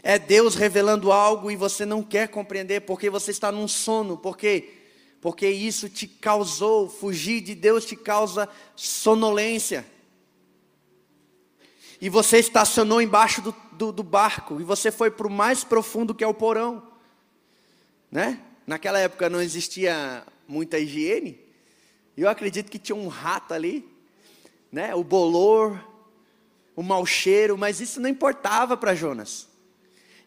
É 0.01 0.17
Deus 0.17 0.55
revelando 0.55 1.11
algo 1.11 1.51
e 1.51 1.55
você 1.55 1.85
não 1.85 2.01
quer 2.01 2.29
compreender 2.29 2.81
porque 2.81 3.09
você 3.09 3.31
está 3.31 3.51
num 3.51 3.67
sono. 3.67 4.17
Por 4.17 4.37
quê? 4.37 4.73
Porque 5.19 5.47
isso 5.49 5.89
te 5.89 6.07
causou, 6.07 6.89
fugir 6.89 7.41
de 7.41 7.53
Deus 7.53 7.85
te 7.85 7.95
causa 7.95 8.47
sonolência 8.75 9.85
e 11.99 12.09
você 12.09 12.37
estacionou 12.37 13.01
embaixo 13.01 13.41
do, 13.41 13.55
do, 13.77 13.91
do 13.91 14.03
barco, 14.03 14.59
e 14.59 14.63
você 14.63 14.91
foi 14.91 15.11
para 15.11 15.27
o 15.27 15.31
mais 15.31 15.63
profundo 15.63 16.15
que 16.15 16.23
é 16.23 16.27
o 16.27 16.33
porão. 16.33 16.85
Né? 18.11 18.41
Naquela 18.65 18.99
época 18.99 19.29
não 19.29 19.41
existia 19.41 20.23
muita 20.47 20.79
higiene, 20.79 21.39
e 22.15 22.21
eu 22.21 22.29
acredito 22.29 22.71
que 22.71 22.79
tinha 22.79 22.95
um 22.95 23.07
rato 23.07 23.53
ali, 23.53 23.87
né? 24.71 24.95
o 24.95 25.03
bolor, 25.03 25.79
o 26.75 26.83
mau 26.83 27.05
cheiro, 27.05 27.57
mas 27.57 27.79
isso 27.79 27.99
não 27.99 28.09
importava 28.09 28.75
para 28.75 28.95
Jonas. 28.95 29.47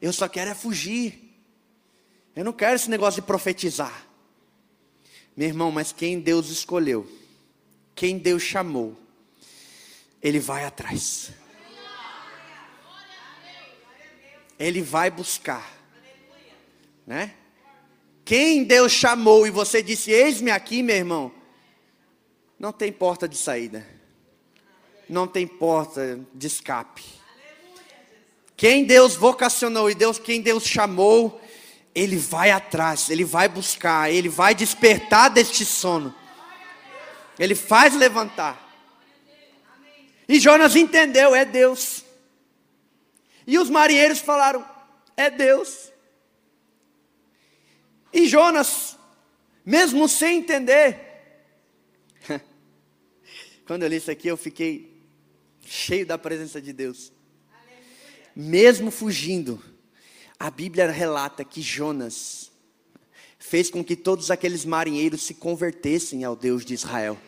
Eu 0.01 0.13
só 0.13 0.29
quero 0.29 0.51
é 0.51 0.55
fugir. 0.55 1.31
Eu 2.35 2.45
não 2.45 2.53
quero 2.53 2.75
esse 2.75 2.89
negócio 2.89 3.21
de 3.21 3.27
profetizar. 3.27 4.07
Meu 5.37 5.49
irmão, 5.49 5.71
mas 5.71 5.93
quem 5.93 6.21
Deus 6.21 6.49
escolheu, 6.49 7.09
quem 7.95 8.19
Deus 8.19 8.43
chamou, 8.43 8.97
Ele 10.23 10.41
vai 10.41 10.65
atrás. 10.65 11.33
Ele 14.61 14.83
vai 14.83 15.11
buscar. 15.11 15.69
Né? 17.07 17.35
Quem 18.25 18.63
Deus 18.63 18.93
chamou 18.93 19.47
e 19.47 19.51
você 19.51 19.83
disse: 19.83 20.13
Eis-me 20.13 20.53
aqui, 20.53 20.83
meu 20.83 20.95
irmão, 20.95 21.33
não 22.59 22.71
tem 22.71 22.93
porta 22.93 23.27
de 23.27 23.37
saída, 23.37 23.85
não 25.09 25.27
tem 25.27 25.47
porta 25.47 26.21
de 26.33 26.47
escape. 26.47 27.03
Quem 28.57 28.85
Deus 28.85 29.17
vocacionou 29.17 29.91
e 29.91 29.95
Deus, 29.95 30.19
quem 30.19 30.43
Deus 30.43 30.65
chamou, 30.67 31.41
ele 31.95 32.17
vai 32.17 32.51
atrás, 32.51 33.09
ele 33.09 33.25
vai 33.25 33.49
buscar, 33.49 34.13
ele 34.13 34.29
vai 34.29 34.55
despertar 34.55 35.31
deste 35.31 35.65
sono. 35.65 36.15
Ele 37.39 37.55
faz 37.55 37.97
levantar. 37.97 38.69
E 40.29 40.39
Jonas 40.39 40.77
entendeu, 40.77 41.35
é 41.35 41.45
Deus. 41.47 42.05
E 43.47 43.59
os 43.59 43.71
marinheiros 43.71 44.21
falaram, 44.21 44.65
é 45.17 45.31
Deus. 45.31 45.91
E 48.13 48.27
Jonas, 48.27 48.97
mesmo 49.65 50.09
sem 50.09 50.39
entender, 50.39 50.99
quando 53.67 53.83
eu 53.83 53.89
li 53.89 53.97
isso 53.97 54.11
aqui, 54.11 54.29
eu 54.29 54.37
fiquei 54.37 55.05
cheio 55.65 56.05
da 56.05 56.19
presença 56.19 56.61
de 56.61 56.73
Deus. 56.73 57.13
Mesmo 58.35 58.91
fugindo, 58.91 59.63
a 60.39 60.51
Bíblia 60.51 60.91
relata 60.91 61.45
que 61.45 61.61
Jonas 61.61 62.51
fez 63.39 63.71
com 63.71 63.83
que 63.83 63.97
todos 63.97 64.31
aqueles 64.31 64.65
marinheiros 64.65 65.23
se 65.23 65.35
convertessem 65.35 66.25
ao 66.25 66.37
Deus 66.37 66.65
de 66.65 66.75
Israel. 66.75 67.19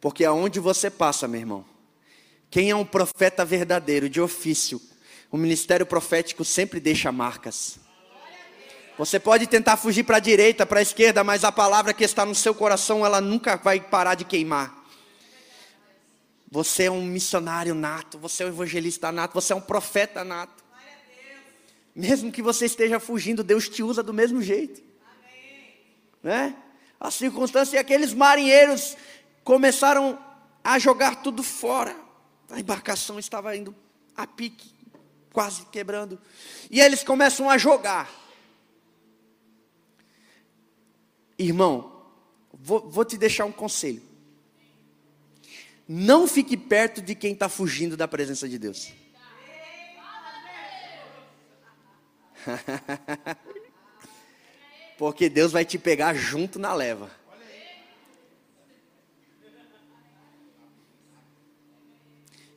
Porque 0.00 0.24
aonde 0.24 0.60
você 0.60 0.90
passa, 0.90 1.26
meu 1.26 1.40
irmão, 1.40 1.75
quem 2.56 2.70
é 2.70 2.74
um 2.74 2.86
profeta 2.86 3.44
verdadeiro, 3.44 4.08
de 4.08 4.18
ofício, 4.18 4.80
o 5.30 5.36
ministério 5.36 5.84
profético 5.84 6.42
sempre 6.42 6.80
deixa 6.80 7.12
marcas. 7.12 7.78
Você 8.96 9.20
pode 9.20 9.46
tentar 9.46 9.76
fugir 9.76 10.04
para 10.04 10.16
a 10.16 10.20
direita, 10.20 10.64
para 10.64 10.78
a 10.78 10.82
esquerda, 10.82 11.22
mas 11.22 11.44
a 11.44 11.52
palavra 11.52 11.92
que 11.92 12.02
está 12.02 12.24
no 12.24 12.34
seu 12.34 12.54
coração, 12.54 13.04
ela 13.04 13.20
nunca 13.20 13.56
vai 13.58 13.78
parar 13.78 14.14
de 14.14 14.24
queimar. 14.24 14.74
Você 16.50 16.84
é 16.84 16.90
um 16.90 17.04
missionário 17.04 17.74
nato, 17.74 18.18
você 18.18 18.42
é 18.42 18.46
um 18.46 18.48
evangelista 18.48 19.12
nato, 19.12 19.34
você 19.34 19.52
é 19.52 19.56
um 19.56 19.60
profeta 19.60 20.24
nato. 20.24 20.64
Mesmo 21.94 22.32
que 22.32 22.40
você 22.40 22.64
esteja 22.64 22.98
fugindo, 22.98 23.44
Deus 23.44 23.68
te 23.68 23.82
usa 23.82 24.02
do 24.02 24.14
mesmo 24.14 24.40
jeito. 24.40 24.82
Né? 26.22 26.56
A 26.98 27.10
circunstância 27.10 27.76
é 27.76 27.80
aqueles 27.80 28.14
marinheiros 28.14 28.96
começaram 29.44 30.18
a 30.64 30.78
jogar 30.78 31.16
tudo 31.16 31.42
fora. 31.42 32.05
A 32.50 32.60
embarcação 32.60 33.18
estava 33.18 33.56
indo 33.56 33.74
a 34.16 34.26
pique, 34.26 34.72
quase 35.32 35.66
quebrando. 35.66 36.18
E 36.70 36.80
eles 36.80 37.02
começam 37.02 37.50
a 37.50 37.58
jogar. 37.58 38.10
Irmão, 41.38 42.06
vou, 42.52 42.88
vou 42.88 43.04
te 43.04 43.18
deixar 43.18 43.44
um 43.44 43.52
conselho. 43.52 44.02
Não 45.88 46.26
fique 46.26 46.56
perto 46.56 47.00
de 47.00 47.14
quem 47.14 47.32
está 47.32 47.48
fugindo 47.48 47.96
da 47.96 48.08
presença 48.08 48.48
de 48.48 48.58
Deus. 48.58 48.92
Porque 54.98 55.28
Deus 55.28 55.52
vai 55.52 55.64
te 55.64 55.78
pegar 55.78 56.14
junto 56.14 56.58
na 56.58 56.74
leva. 56.74 57.10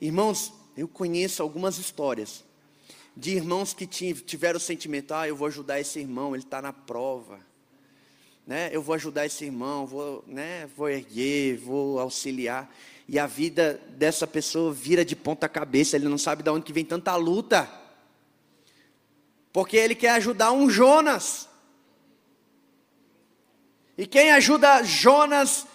Irmãos, 0.02 0.54
eu 0.78 0.88
conheço 0.88 1.42
algumas 1.42 1.78
histórias 1.78 2.44
de 3.16 3.32
irmãos 3.32 3.74
que 3.74 3.86
tiveram 3.86 4.58
o 4.58 4.62
sentimento: 4.62 5.14
ah, 5.14 5.28
eu 5.28 5.36
vou 5.36 5.48
ajudar 5.48 5.80
esse 5.80 6.00
irmão, 6.00 6.36
ele 6.36 6.44
está 6.44 6.62
na 6.62 6.74
prova 6.74 7.50
né? 8.50 8.72
Eu 8.74 8.82
vou 8.82 8.96
ajudar 8.96 9.28
esse 9.28 9.46
irmão, 9.46 9.86
vou, 9.86 10.24
né? 10.26 10.68
Vou 10.76 10.90
erguer, 10.90 11.56
vou 11.58 12.00
auxiliar. 12.00 12.68
E 13.08 13.20
a 13.20 13.28
vida 13.28 13.80
dessa 13.90 14.26
pessoa 14.26 14.74
vira 14.74 15.06
de 15.06 15.16
ponta 15.16 15.48
cabeça, 15.48 15.96
ele 15.96 16.10
não 16.10 16.18
sabe 16.18 16.42
de 16.42 16.50
onde 16.50 16.66
que 16.66 16.74
vem 16.74 16.84
tanta 16.84 17.16
luta. 17.16 17.70
Porque 19.54 19.78
ele 19.78 19.94
quer 19.94 20.14
ajudar 20.14 20.52
um 20.52 20.68
Jonas. 20.68 21.48
E 23.96 24.08
quem 24.08 24.32
ajuda 24.32 24.82
Jonas 24.82 25.68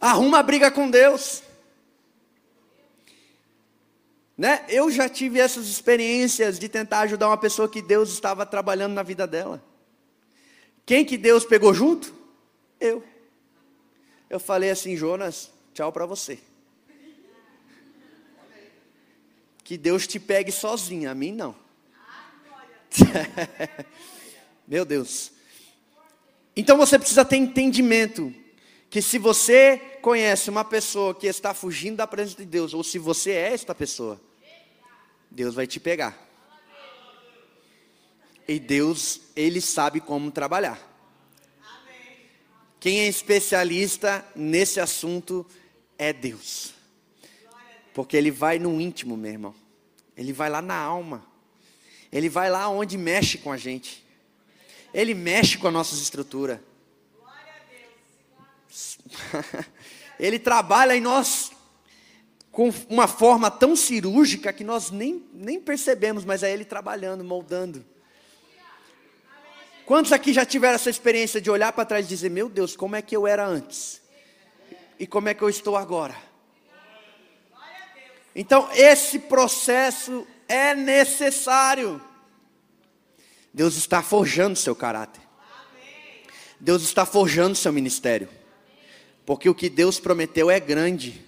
arruma 0.00 0.42
briga 0.42 0.70
com 0.70 0.90
Deus. 0.90 1.42
Né? 4.36 4.64
Eu 4.68 4.90
já 4.90 5.08
tive 5.08 5.38
essas 5.38 5.66
experiências 5.66 6.58
de 6.58 6.68
tentar 6.68 7.00
ajudar 7.00 7.28
uma 7.28 7.36
pessoa 7.36 7.68
que 7.68 7.80
Deus 7.80 8.10
estava 8.10 8.44
trabalhando 8.44 8.94
na 8.94 9.02
vida 9.02 9.26
dela. 9.26 9.62
Quem 10.84 11.04
que 11.04 11.16
Deus 11.16 11.44
pegou 11.44 11.72
junto? 11.72 12.14
Eu. 12.80 13.02
Eu 14.28 14.40
falei 14.40 14.70
assim, 14.70 14.96
Jonas, 14.96 15.50
tchau 15.72 15.92
para 15.92 16.04
você. 16.04 16.38
Que 19.62 19.78
Deus 19.78 20.06
te 20.06 20.18
pegue 20.18 20.52
sozinho, 20.52 21.10
a 21.10 21.14
mim 21.14 21.32
não. 21.32 21.56
Meu 24.66 24.84
Deus. 24.84 25.32
Então 26.56 26.76
você 26.76 26.98
precisa 26.98 27.24
ter 27.24 27.36
entendimento 27.36 28.34
que 28.94 29.02
se 29.02 29.18
você 29.18 29.98
conhece 30.00 30.48
uma 30.48 30.64
pessoa 30.64 31.12
que 31.12 31.26
está 31.26 31.52
fugindo 31.52 31.96
da 31.96 32.06
presença 32.06 32.36
de 32.36 32.44
Deus, 32.44 32.72
ou 32.72 32.84
se 32.84 32.96
você 32.96 33.32
é 33.32 33.52
esta 33.52 33.74
pessoa, 33.74 34.20
Deus 35.28 35.52
vai 35.52 35.66
te 35.66 35.80
pegar. 35.80 36.16
E 38.46 38.60
Deus, 38.60 39.20
Ele 39.34 39.60
sabe 39.60 40.00
como 40.00 40.30
trabalhar. 40.30 40.78
Quem 42.78 43.00
é 43.00 43.08
especialista 43.08 44.24
nesse 44.36 44.78
assunto 44.78 45.44
é 45.98 46.12
Deus. 46.12 46.72
Porque 47.94 48.16
Ele 48.16 48.30
vai 48.30 48.60
no 48.60 48.80
íntimo, 48.80 49.16
meu 49.16 49.32
irmão. 49.32 49.54
Ele 50.16 50.32
vai 50.32 50.48
lá 50.48 50.62
na 50.62 50.76
alma. 50.76 51.26
Ele 52.12 52.28
vai 52.28 52.48
lá 52.48 52.68
onde 52.68 52.96
mexe 52.96 53.38
com 53.38 53.50
a 53.50 53.56
gente. 53.56 54.06
Ele 54.94 55.14
mexe 55.14 55.58
com 55.58 55.66
a 55.66 55.72
nossa 55.72 55.96
estrutura. 55.96 56.62
Ele 60.18 60.38
trabalha 60.38 60.96
em 60.96 61.00
nós 61.00 61.52
com 62.50 62.72
uma 62.88 63.08
forma 63.08 63.50
tão 63.50 63.74
cirúrgica 63.74 64.52
que 64.52 64.62
nós 64.62 64.90
nem, 64.90 65.26
nem 65.32 65.60
percebemos, 65.60 66.24
mas 66.24 66.42
é 66.42 66.52
Ele 66.52 66.64
trabalhando, 66.64 67.24
moldando. 67.24 67.84
Quantos 69.84 70.12
aqui 70.12 70.32
já 70.32 70.46
tiveram 70.46 70.76
essa 70.76 70.88
experiência 70.88 71.40
de 71.40 71.50
olhar 71.50 71.72
para 71.72 71.84
trás 71.84 72.06
e 72.06 72.08
dizer: 72.08 72.30
Meu 72.30 72.48
Deus, 72.48 72.76
como 72.76 72.96
é 72.96 73.02
que 73.02 73.14
eu 73.14 73.26
era 73.26 73.44
antes? 73.44 74.00
E 74.98 75.06
como 75.06 75.28
é 75.28 75.34
que 75.34 75.42
eu 75.42 75.48
estou 75.48 75.76
agora? 75.76 76.14
Então, 78.34 78.68
esse 78.72 79.18
processo 79.18 80.26
é 80.48 80.74
necessário. 80.74 82.00
Deus 83.52 83.76
está 83.76 84.02
forjando 84.02 84.56
seu 84.56 84.74
caráter. 84.74 85.22
Deus 86.58 86.82
está 86.82 87.04
forjando 87.04 87.54
seu 87.54 87.72
ministério. 87.72 88.28
Porque 89.26 89.48
o 89.48 89.54
que 89.54 89.68
Deus 89.68 89.98
prometeu 89.98 90.50
é 90.50 90.60
grande. 90.60 91.24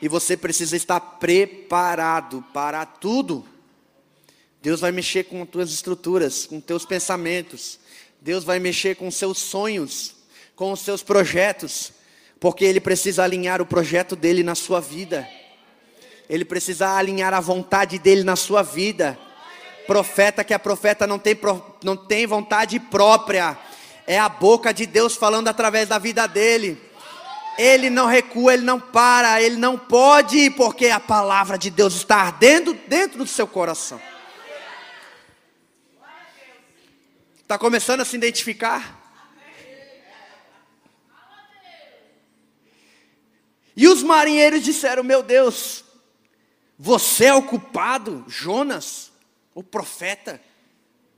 E 0.00 0.08
você 0.08 0.36
precisa 0.36 0.76
estar 0.76 0.98
preparado 1.00 2.44
para 2.52 2.84
tudo. 2.84 3.46
Deus 4.60 4.80
vai 4.80 4.92
mexer 4.92 5.24
com 5.24 5.46
tuas 5.46 5.72
estruturas, 5.72 6.46
com 6.46 6.60
teus 6.60 6.84
pensamentos. 6.84 7.78
Deus 8.20 8.44
vai 8.44 8.58
mexer 8.58 8.96
com 8.96 9.10
seus 9.10 9.38
sonhos, 9.38 10.14
com 10.54 10.72
os 10.72 10.80
seus 10.80 11.02
projetos, 11.02 11.92
porque 12.38 12.64
Ele 12.64 12.80
precisa 12.80 13.24
alinhar 13.24 13.60
o 13.60 13.66
projeto 13.66 14.14
dele 14.14 14.42
na 14.42 14.54
sua 14.54 14.80
vida. 14.80 15.28
Ele 16.28 16.44
precisa 16.44 16.88
alinhar 16.90 17.34
a 17.34 17.40
vontade 17.40 17.98
dele 17.98 18.22
na 18.22 18.36
sua 18.36 18.62
vida. 18.62 19.18
Profeta 19.86 20.44
que 20.44 20.54
a 20.54 20.58
profeta 20.58 21.06
não 21.06 21.18
tem, 21.18 21.36
não 21.82 21.96
tem 21.96 22.26
vontade 22.26 22.78
própria, 22.78 23.58
é 24.12 24.18
a 24.18 24.28
boca 24.28 24.74
de 24.74 24.84
Deus 24.84 25.16
falando 25.16 25.48
através 25.48 25.88
da 25.88 25.98
vida 25.98 26.26
dele. 26.26 26.80
Ele 27.56 27.88
não 27.88 28.06
recua, 28.06 28.52
ele 28.52 28.62
não 28.62 28.78
para, 28.78 29.40
ele 29.40 29.56
não 29.56 29.78
pode, 29.78 30.50
porque 30.50 30.88
a 30.88 31.00
palavra 31.00 31.56
de 31.56 31.70
Deus 31.70 31.94
está 31.94 32.16
ardendo 32.16 32.74
dentro 32.74 33.18
do 33.18 33.26
seu 33.26 33.46
coração. 33.46 34.00
Está 37.40 37.58
começando 37.58 38.02
a 38.02 38.04
se 38.04 38.16
identificar? 38.16 39.00
E 43.74 43.88
os 43.88 44.02
marinheiros 44.02 44.62
disseram: 44.62 45.02
Meu 45.02 45.22
Deus, 45.22 45.84
você 46.78 47.26
é 47.26 47.34
o 47.34 47.42
culpado, 47.42 48.24
Jonas, 48.28 49.10
o 49.54 49.62
profeta, 49.62 50.40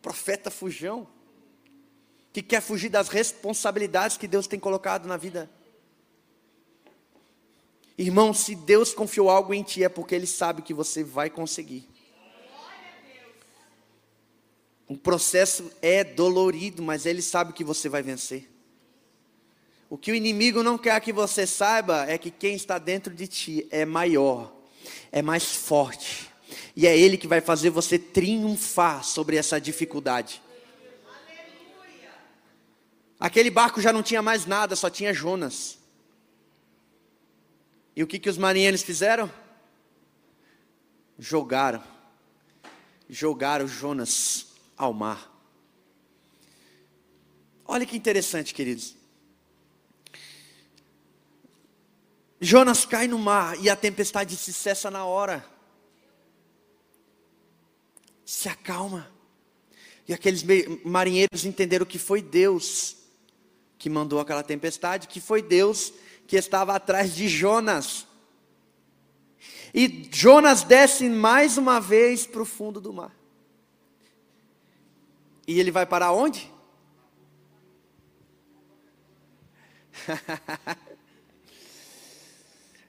profeta 0.01 0.51
fujão, 0.51 1.09
que 2.35 2.43
quer 2.43 2.61
fugir 2.61 2.89
das 2.89 3.09
responsabilidades 3.09 4.17
que 4.17 4.27
Deus 4.27 4.49
tem 4.49 4.59
colocado 4.59 5.07
na 5.07 5.17
vida. 5.17 5.49
Irmão, 7.97 8.35
se 8.35 8.57
Deus 8.57 8.93
confiou 8.93 9.31
algo 9.31 9.55
em 9.55 9.63
ti, 9.63 9.85
é 9.85 9.89
porque 9.89 10.17
Ele 10.17 10.27
sabe 10.27 10.61
que 10.61 10.75
você 10.75 11.05
vai 11.05 11.31
conseguir. 11.31 11.89
O 14.89 14.97
processo 14.97 15.71
é 15.81 16.03
dolorido, 16.03 16.83
mas 16.83 17.07
ele 17.07 17.23
sabe 17.23 17.55
que 17.55 17.65
você 17.65 17.89
vai 17.89 18.03
vencer. 18.03 18.51
O 19.89 19.97
que 19.97 20.13
o 20.13 20.15
inimigo 20.15 20.63
não 20.63 20.77
quer 20.77 21.01
que 21.01 21.13
você 21.13 21.47
saiba 21.47 22.05
é 22.07 22.19
que 22.19 22.31
quem 22.31 22.55
está 22.55 22.79
dentro 22.79 23.15
de 23.15 23.27
ti 23.27 23.67
é 23.71 23.87
maior, 23.87 24.55
é 25.11 25.23
mais 25.23 25.55
forte, 25.55 26.31
e 26.77 26.87
é 26.87 26.99
ele 26.99 27.17
que 27.17 27.27
vai 27.27 27.41
fazer 27.41 27.71
você 27.71 27.99
triunfar 27.99 29.05
sobre 29.05 29.37
essa 29.37 29.59
dificuldade. 29.59 30.43
Aquele 33.25 33.49
barco 33.49 33.81
já 33.81 33.91
não 33.91 34.03
tinha 34.03 34.21
mais 34.21 34.45
nada, 34.45 34.77
só 34.77 34.91
tinha 34.91 35.15
Jonas. 35.15 35.79
E 37.97 38.03
o 38.03 38.07
que, 38.07 38.19
que 38.19 38.29
os 38.29 38.37
marinheiros 38.37 38.83
fizeram? 38.83 39.33
Jogaram. 41.19 41.83
Jogaram 43.09 43.67
Jonas 43.67 44.49
ao 44.77 44.93
mar. 44.93 45.33
Olha 47.65 47.87
que 47.87 47.97
interessante, 47.97 48.53
queridos. 48.53 48.95
Jonas 52.39 52.85
cai 52.85 53.09
no 53.09 53.19
mar 53.19 53.59
e 53.59 53.71
a 53.71 53.75
tempestade 53.75 54.37
se 54.37 54.53
cessa 54.53 54.91
na 54.91 55.07
hora. 55.07 55.43
Se 58.23 58.51
acalma. 58.51 59.11
E 60.07 60.13
aqueles 60.13 60.45
marinheiros 60.85 61.47
entenderam 61.47 61.87
que 61.87 61.99
foi 61.99 62.21
Deus 62.21 63.03
que 63.85 63.91
mandou 63.91 64.19
aquela 64.19 64.43
tempestade, 64.43 65.07
que 65.07 65.21
foi 65.21 65.43
Deus 65.43 65.93
que 66.27 66.37
estava 66.37 66.75
atrás 66.75 67.15
de 67.15 67.29
Jonas. 67.29 68.07
E 69.75 70.09
Jonas 70.11 70.63
desce 70.63 71.07
mais 71.11 71.59
uma 71.59 71.79
vez 71.83 72.27
para 72.27 72.41
o 72.41 72.47
fundo 72.47 72.81
do 72.81 72.95
mar. 72.95 73.15
E 75.47 75.61
ele 75.61 75.71
vai 75.71 75.85
para 75.85 76.11
onde? 76.13 76.51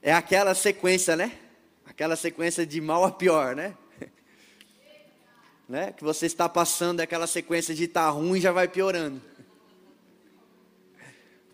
é 0.01 0.13
aquela 0.13 0.55
sequência, 0.55 1.17
né? 1.17 1.37
Aquela 1.85 2.15
sequência 2.15 2.65
de 2.65 2.79
mal 2.79 3.03
a 3.03 3.11
pior, 3.11 3.53
né? 3.53 3.75
né? 5.67 5.91
Que 5.91 6.05
você 6.05 6.25
está 6.25 6.47
passando 6.47 7.01
aquela 7.01 7.27
sequência 7.27 7.75
de 7.75 7.83
estar 7.83 8.05
tá 8.05 8.09
ruim 8.11 8.39
já 8.39 8.53
vai 8.53 8.69
piorando. 8.69 9.34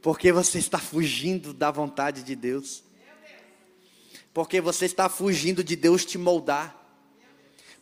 Porque 0.01 0.31
você 0.31 0.57
está 0.57 0.79
fugindo 0.79 1.53
da 1.53 1.69
vontade 1.69 2.23
de 2.23 2.35
Deus. 2.35 2.83
Porque 4.33 4.59
você 4.59 4.85
está 4.85 5.07
fugindo 5.09 5.63
de 5.63 5.75
Deus 5.75 6.03
te 6.03 6.17
moldar. 6.17 6.75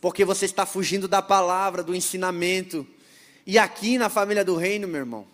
Porque 0.00 0.24
você 0.24 0.44
está 0.44 0.66
fugindo 0.66 1.08
da 1.08 1.22
palavra, 1.22 1.82
do 1.82 1.94
ensinamento. 1.94 2.86
E 3.46 3.58
aqui 3.58 3.96
na 3.96 4.08
família 4.08 4.44
do 4.44 4.56
reino, 4.56 4.86
meu 4.86 5.00
irmão, 5.00 5.26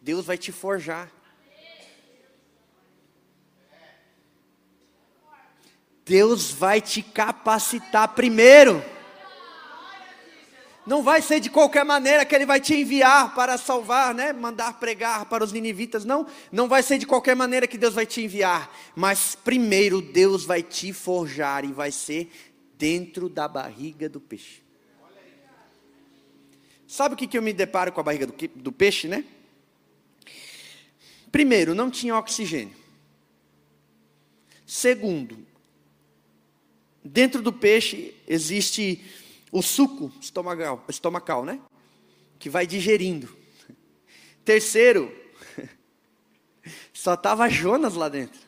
Deus 0.00 0.24
vai 0.24 0.38
te 0.38 0.52
forjar. 0.52 1.10
Deus 6.04 6.50
vai 6.50 6.80
te 6.80 7.02
capacitar 7.02 8.08
primeiro. 8.14 8.93
Não 10.86 11.02
vai 11.02 11.22
ser 11.22 11.40
de 11.40 11.48
qualquer 11.48 11.84
maneira 11.84 12.24
que 12.26 12.34
ele 12.34 12.44
vai 12.44 12.60
te 12.60 12.74
enviar 12.74 13.34
para 13.34 13.56
salvar, 13.56 14.14
né? 14.14 14.32
Mandar 14.32 14.78
pregar 14.78 15.24
para 15.26 15.42
os 15.42 15.50
ninivitas. 15.50 16.04
Não, 16.04 16.26
não 16.52 16.68
vai 16.68 16.82
ser 16.82 16.98
de 16.98 17.06
qualquer 17.06 17.34
maneira 17.34 17.66
que 17.66 17.78
Deus 17.78 17.94
vai 17.94 18.04
te 18.04 18.20
enviar. 18.20 18.70
Mas 18.94 19.34
primeiro 19.34 20.02
Deus 20.02 20.44
vai 20.44 20.62
te 20.62 20.92
forjar 20.92 21.64
e 21.64 21.72
vai 21.72 21.90
ser 21.90 22.30
dentro 22.76 23.30
da 23.30 23.48
barriga 23.48 24.08
do 24.08 24.20
peixe. 24.20 24.62
Sabe 26.86 27.14
o 27.14 27.16
que, 27.16 27.26
que 27.26 27.38
eu 27.38 27.42
me 27.42 27.52
deparo 27.52 27.90
com 27.90 28.00
a 28.00 28.04
barriga 28.04 28.26
do, 28.26 28.34
do 28.54 28.70
peixe, 28.70 29.08
né? 29.08 29.24
Primeiro, 31.32 31.74
não 31.74 31.90
tinha 31.90 32.16
oxigênio. 32.16 32.76
Segundo, 34.66 35.38
dentro 37.02 37.42
do 37.42 37.52
peixe 37.52 38.14
existe 38.28 39.02
o 39.54 39.62
suco 39.62 40.10
estomacal, 40.20 40.84
estomacal, 40.88 41.44
né? 41.44 41.60
Que 42.40 42.50
vai 42.50 42.66
digerindo. 42.66 43.28
Terceiro, 44.44 45.14
só 46.92 47.14
estava 47.14 47.48
Jonas 47.48 47.94
lá 47.94 48.08
dentro. 48.08 48.40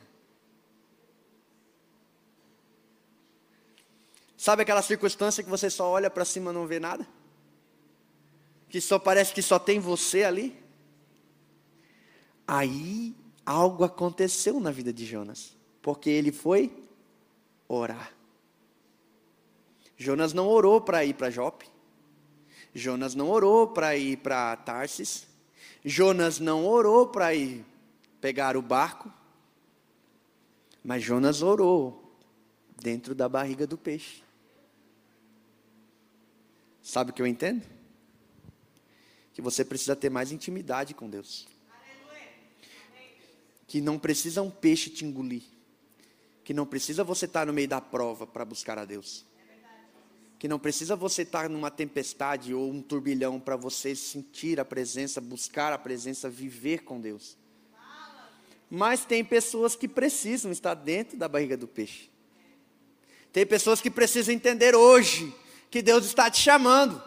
Sabe 4.36 4.62
aquela 4.62 4.82
circunstância 4.82 5.44
que 5.44 5.48
você 5.48 5.70
só 5.70 5.88
olha 5.88 6.10
para 6.10 6.24
cima 6.24 6.50
e 6.50 6.54
não 6.54 6.66
vê 6.66 6.80
nada? 6.80 7.06
Que 8.68 8.80
só 8.80 8.98
parece 8.98 9.32
que 9.32 9.42
só 9.42 9.60
tem 9.60 9.78
você 9.78 10.24
ali? 10.24 10.60
Aí 12.48 13.14
algo 13.44 13.84
aconteceu 13.84 14.58
na 14.58 14.72
vida 14.72 14.92
de 14.92 15.06
Jonas, 15.06 15.56
porque 15.80 16.10
ele 16.10 16.32
foi 16.32 16.84
orar. 17.68 18.15
Jonas 19.96 20.32
não 20.34 20.46
orou 20.46 20.80
para 20.80 21.04
ir 21.04 21.14
para 21.14 21.30
Jope. 21.30 21.66
Jonas 22.74 23.14
não 23.14 23.30
orou 23.30 23.68
para 23.68 23.96
ir 23.96 24.18
para 24.18 24.54
Tarsis. 24.56 25.26
Jonas 25.82 26.38
não 26.38 26.66
orou 26.66 27.08
para 27.08 27.34
ir 27.34 27.64
pegar 28.20 28.56
o 28.56 28.62
barco. 28.62 29.10
Mas 30.84 31.02
Jonas 31.02 31.40
orou 31.40 32.14
dentro 32.80 33.14
da 33.14 33.28
barriga 33.28 33.66
do 33.66 33.78
peixe. 33.78 34.22
Sabe 36.82 37.10
o 37.10 37.14
que 37.14 37.22
eu 37.22 37.26
entendo? 37.26 37.64
Que 39.32 39.40
você 39.40 39.64
precisa 39.64 39.96
ter 39.96 40.10
mais 40.10 40.30
intimidade 40.30 40.94
com 40.94 41.08
Deus. 41.08 41.48
Que 43.66 43.80
não 43.80 43.98
precisa 43.98 44.42
um 44.42 44.50
peixe 44.50 44.90
te 44.90 45.04
engolir. 45.04 45.42
Que 46.44 46.52
não 46.52 46.66
precisa 46.66 47.02
você 47.02 47.24
estar 47.24 47.46
no 47.46 47.52
meio 47.52 47.66
da 47.66 47.80
prova 47.80 48.26
para 48.26 48.44
buscar 48.44 48.78
a 48.78 48.84
Deus 48.84 49.24
que 50.38 50.48
não 50.48 50.58
precisa 50.58 50.94
você 50.94 51.22
estar 51.22 51.48
numa 51.48 51.70
tempestade 51.70 52.52
ou 52.52 52.70
um 52.70 52.82
turbilhão 52.82 53.40
para 53.40 53.56
você 53.56 53.96
sentir 53.96 54.60
a 54.60 54.64
presença, 54.64 55.20
buscar 55.20 55.72
a 55.72 55.78
presença, 55.78 56.28
viver 56.28 56.84
com 56.84 57.00
Deus. 57.00 57.36
Mas 58.70 59.04
tem 59.04 59.24
pessoas 59.24 59.74
que 59.76 59.88
precisam 59.88 60.50
estar 60.50 60.74
dentro 60.74 61.16
da 61.16 61.28
barriga 61.28 61.56
do 61.56 61.66
peixe. 61.66 62.10
Tem 63.32 63.46
pessoas 63.46 63.80
que 63.80 63.90
precisam 63.90 64.34
entender 64.34 64.74
hoje 64.74 65.32
que 65.70 65.80
Deus 65.80 66.04
está 66.04 66.30
te 66.30 66.40
chamando. 66.40 67.02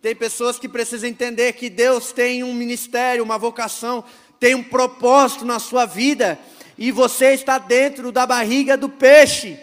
Tem 0.00 0.14
pessoas 0.14 0.58
que 0.58 0.68
precisam 0.68 1.08
entender 1.08 1.52
que 1.52 1.68
Deus 1.68 2.12
tem 2.12 2.42
um 2.42 2.54
ministério, 2.54 3.22
uma 3.22 3.38
vocação, 3.38 4.02
tem 4.38 4.54
um 4.54 4.62
propósito 4.62 5.44
na 5.44 5.58
sua 5.58 5.84
vida 5.84 6.38
e 6.78 6.90
você 6.90 7.34
está 7.34 7.58
dentro 7.58 8.10
da 8.10 8.26
barriga 8.26 8.76
do 8.76 8.88
peixe. 8.88 9.58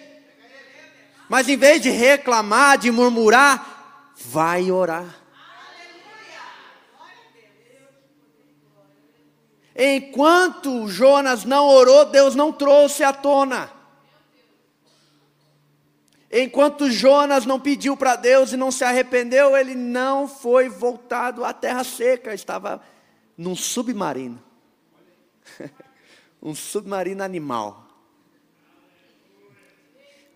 Mas 1.27 1.49
em 1.49 1.57
vez 1.57 1.81
de 1.81 1.89
reclamar, 1.89 2.77
de 2.77 2.89
murmurar, 2.89 4.13
vai 4.15 4.71
orar. 4.71 5.15
Enquanto 9.75 10.87
Jonas 10.87 11.43
não 11.43 11.67
orou, 11.67 12.05
Deus 12.05 12.33
não 12.33 12.51
trouxe 12.51 13.03
à 13.03 13.13
tona. 13.13 13.71
Enquanto 16.31 16.89
Jonas 16.89 17.45
não 17.45 17.59
pediu 17.59 17.95
para 17.95 18.15
Deus 18.15 18.51
e 18.51 18.57
não 18.57 18.71
se 18.71 18.83
arrependeu, 18.83 19.55
ele 19.55 19.75
não 19.75 20.27
foi 20.27 20.67
voltado 20.67 21.45
à 21.45 21.53
terra 21.53 21.83
seca, 21.83 22.33
estava 22.33 22.81
num 23.37 23.55
submarino. 23.55 24.41
um 26.41 26.55
submarino 26.55 27.23
animal 27.23 27.86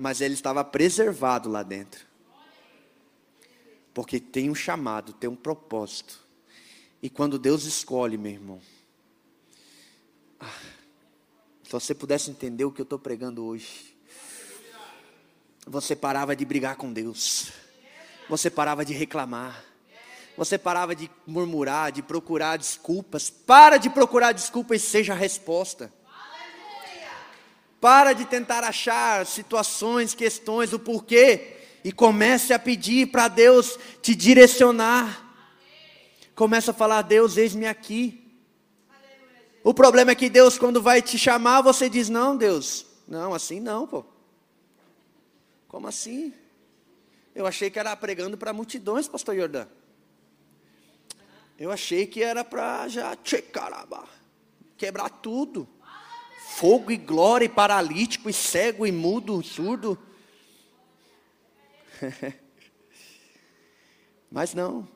mas 0.02 0.20
ele 0.20 0.34
estava 0.34 0.64
preservado 0.64 1.48
lá 1.48 1.62
dentro. 1.62 2.08
Porque 3.94 4.20
tem 4.20 4.50
um 4.50 4.56
chamado, 4.56 5.14
tem 5.14 5.30
um 5.30 5.36
propósito. 5.36 6.20
E 7.04 7.08
quando 7.08 7.38
Deus 7.38 7.66
escolhe, 7.66 8.18
meu 8.18 8.32
irmão, 8.32 8.60
ah, 10.40 10.60
se 11.64 11.72
você 11.72 11.94
pudesse 11.94 12.32
entender 12.32 12.66
o 12.66 12.72
que 12.72 12.82
eu 12.82 12.84
estou 12.84 12.98
pregando 12.98 13.46
hoje, 13.46 13.96
você 15.68 15.96
parava 15.96 16.36
de 16.36 16.46
brigar 16.46 16.78
com 16.78 16.92
Deus, 16.92 17.52
você 18.28 18.50
parava 18.50 18.84
de 18.84 18.94
reclamar, 18.94 19.64
você 20.36 20.58
parava 20.58 20.96
de 20.96 21.12
murmurar, 21.28 21.92
de 21.92 22.02
procurar 22.02 22.58
desculpas. 22.58 23.30
Para 23.30 23.78
de 23.78 23.88
procurar 23.88 24.32
desculpas 24.32 24.82
e 24.82 24.84
seja 24.84 25.14
a 25.14 25.16
resposta. 25.16 25.94
Para 27.82 28.14
de 28.14 28.26
tentar 28.26 28.64
achar 28.64 29.26
situações, 29.26 30.14
questões, 30.14 30.72
o 30.72 30.78
porquê 30.78 31.58
e 31.84 31.92
comece 31.92 32.54
a 32.54 32.60
pedir 32.60 33.08
para 33.08 33.28
Deus 33.28 33.78
te 34.04 34.14
direcionar. 34.14 35.28
Comece 36.36 36.70
a 36.70 36.74
falar: 36.74 37.02
Deus, 37.02 37.38
eis-me 37.38 37.66
aqui. 37.66 38.20
O 39.64 39.74
problema 39.74 40.12
é 40.12 40.16
que 40.16 40.30
Deus, 40.30 40.60
quando 40.60 40.80
vai 40.80 41.02
te 41.02 41.18
chamar, 41.18 41.62
você 41.62 41.90
diz: 41.90 42.08
Não, 42.08 42.38
Deus, 42.38 42.86
não, 43.08 43.34
assim 43.34 43.60
não, 43.60 43.88
pô. 43.88 44.06
Como 45.68 45.88
assim? 45.88 46.32
Eu 47.34 47.48
achei 47.48 47.72
que 47.72 47.80
era 47.80 47.96
pregando 47.96 48.38
para 48.38 48.54
multidões, 48.54 49.08
pastor 49.08 49.36
Jordão. 49.36 49.68
Eu 51.58 51.72
achei 51.72 52.06
que 52.06 52.22
era 52.22 52.44
para 52.44 52.88
já, 52.88 53.18
quebrar 54.78 55.10
tudo. 55.10 55.68
Fogo 56.62 56.92
e 56.92 56.96
glória, 56.96 57.46
e 57.46 57.50
paralítico, 57.50 58.30
e 58.30 58.34
cego, 58.34 58.86
e 58.86 58.92
mudo, 58.92 59.42
surdo. 59.42 59.98
Mas 64.32 64.54
não. 64.54 64.88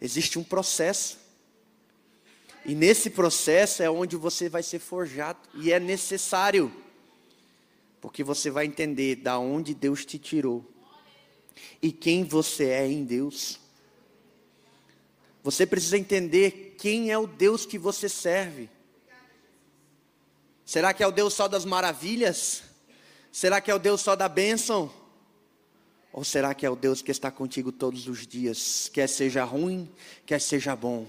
Existe 0.00 0.40
um 0.40 0.42
processo. 0.42 1.20
E 2.66 2.74
nesse 2.74 3.10
processo 3.10 3.80
é 3.80 3.88
onde 3.88 4.16
você 4.16 4.48
vai 4.48 4.64
ser 4.64 4.80
forjado. 4.80 5.38
E 5.54 5.72
é 5.72 5.78
necessário. 5.78 6.74
Porque 8.00 8.24
você 8.24 8.50
vai 8.50 8.66
entender 8.66 9.14
da 9.14 9.38
onde 9.38 9.74
Deus 9.74 10.04
te 10.04 10.18
tirou. 10.18 10.68
E 11.80 11.92
quem 11.92 12.24
você 12.24 12.70
é 12.70 12.88
em 12.88 13.04
Deus. 13.04 13.60
Você 15.44 15.64
precisa 15.64 15.96
entender 15.96 16.74
quem 16.76 17.12
é 17.12 17.16
o 17.16 17.28
Deus 17.28 17.64
que 17.64 17.78
você 17.78 18.08
serve. 18.08 18.68
Será 20.64 20.94
que 20.94 21.02
é 21.02 21.06
o 21.06 21.12
Deus 21.12 21.34
só 21.34 21.48
das 21.48 21.64
maravilhas? 21.64 22.62
Será 23.30 23.60
que 23.60 23.70
é 23.70 23.74
o 23.74 23.78
Deus 23.78 24.00
só 24.00 24.14
da 24.14 24.28
bênção? 24.28 24.92
Ou 26.12 26.22
será 26.22 26.54
que 26.54 26.66
é 26.66 26.70
o 26.70 26.76
Deus 26.76 27.00
que 27.00 27.10
está 27.10 27.30
contigo 27.30 27.72
todos 27.72 28.06
os 28.06 28.26
dias, 28.26 28.90
quer 28.92 29.08
seja 29.08 29.44
ruim, 29.44 29.90
quer 30.26 30.38
seja 30.38 30.76
bom, 30.76 31.06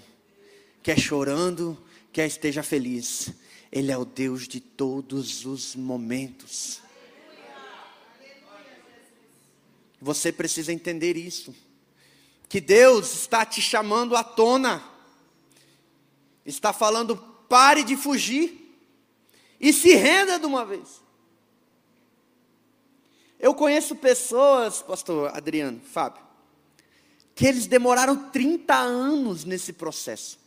quer 0.81 0.97
chorando, 0.97 1.77
quer 2.11 2.25
esteja 2.25 2.63
feliz? 2.63 3.33
Ele 3.69 3.91
é 3.91 3.97
o 3.97 4.05
Deus 4.05 4.47
de 4.47 4.61
todos 4.61 5.45
os 5.45 5.75
momentos. 5.75 6.81
Você 9.99 10.31
precisa 10.31 10.71
entender 10.71 11.17
isso. 11.17 11.53
Que 12.47 12.61
Deus 12.61 13.13
está 13.13 13.45
te 13.45 13.61
chamando 13.61 14.15
à 14.15 14.23
tona. 14.23 14.83
Está 16.45 16.71
falando, 16.71 17.17
pare 17.49 17.83
de 17.83 17.97
fugir 17.97 18.62
e 19.63 19.71
se 19.71 19.95
renda 19.95 20.37
de 20.37 20.45
uma 20.45 20.65
vez. 20.65 21.01
Eu 23.39 23.55
conheço 23.55 23.95
pessoas, 23.95 24.81
pastor 24.81 25.33
Adriano, 25.33 25.79
Fábio, 25.79 26.21
que 27.33 27.47
eles 27.47 27.65
demoraram 27.65 28.29
30 28.29 28.75
anos 28.75 29.45
nesse 29.45 29.71
processo. 29.71 30.37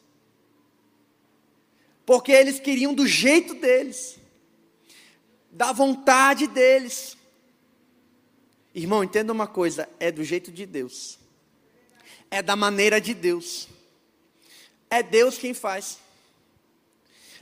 Porque 2.04 2.30
eles 2.30 2.60
queriam 2.60 2.92
do 2.92 3.06
jeito 3.06 3.54
deles, 3.54 4.18
da 5.50 5.72
vontade 5.72 6.46
deles. 6.46 7.16
Irmão, 8.74 9.02
entenda 9.02 9.32
uma 9.32 9.46
coisa: 9.46 9.88
é 9.98 10.12
do 10.12 10.22
jeito 10.22 10.52
de 10.52 10.66
Deus, 10.66 11.18
é 12.30 12.42
da 12.42 12.54
maneira 12.54 13.00
de 13.00 13.14
Deus, 13.14 13.66
é 14.90 15.02
Deus 15.02 15.38
quem 15.38 15.54
faz. 15.54 16.04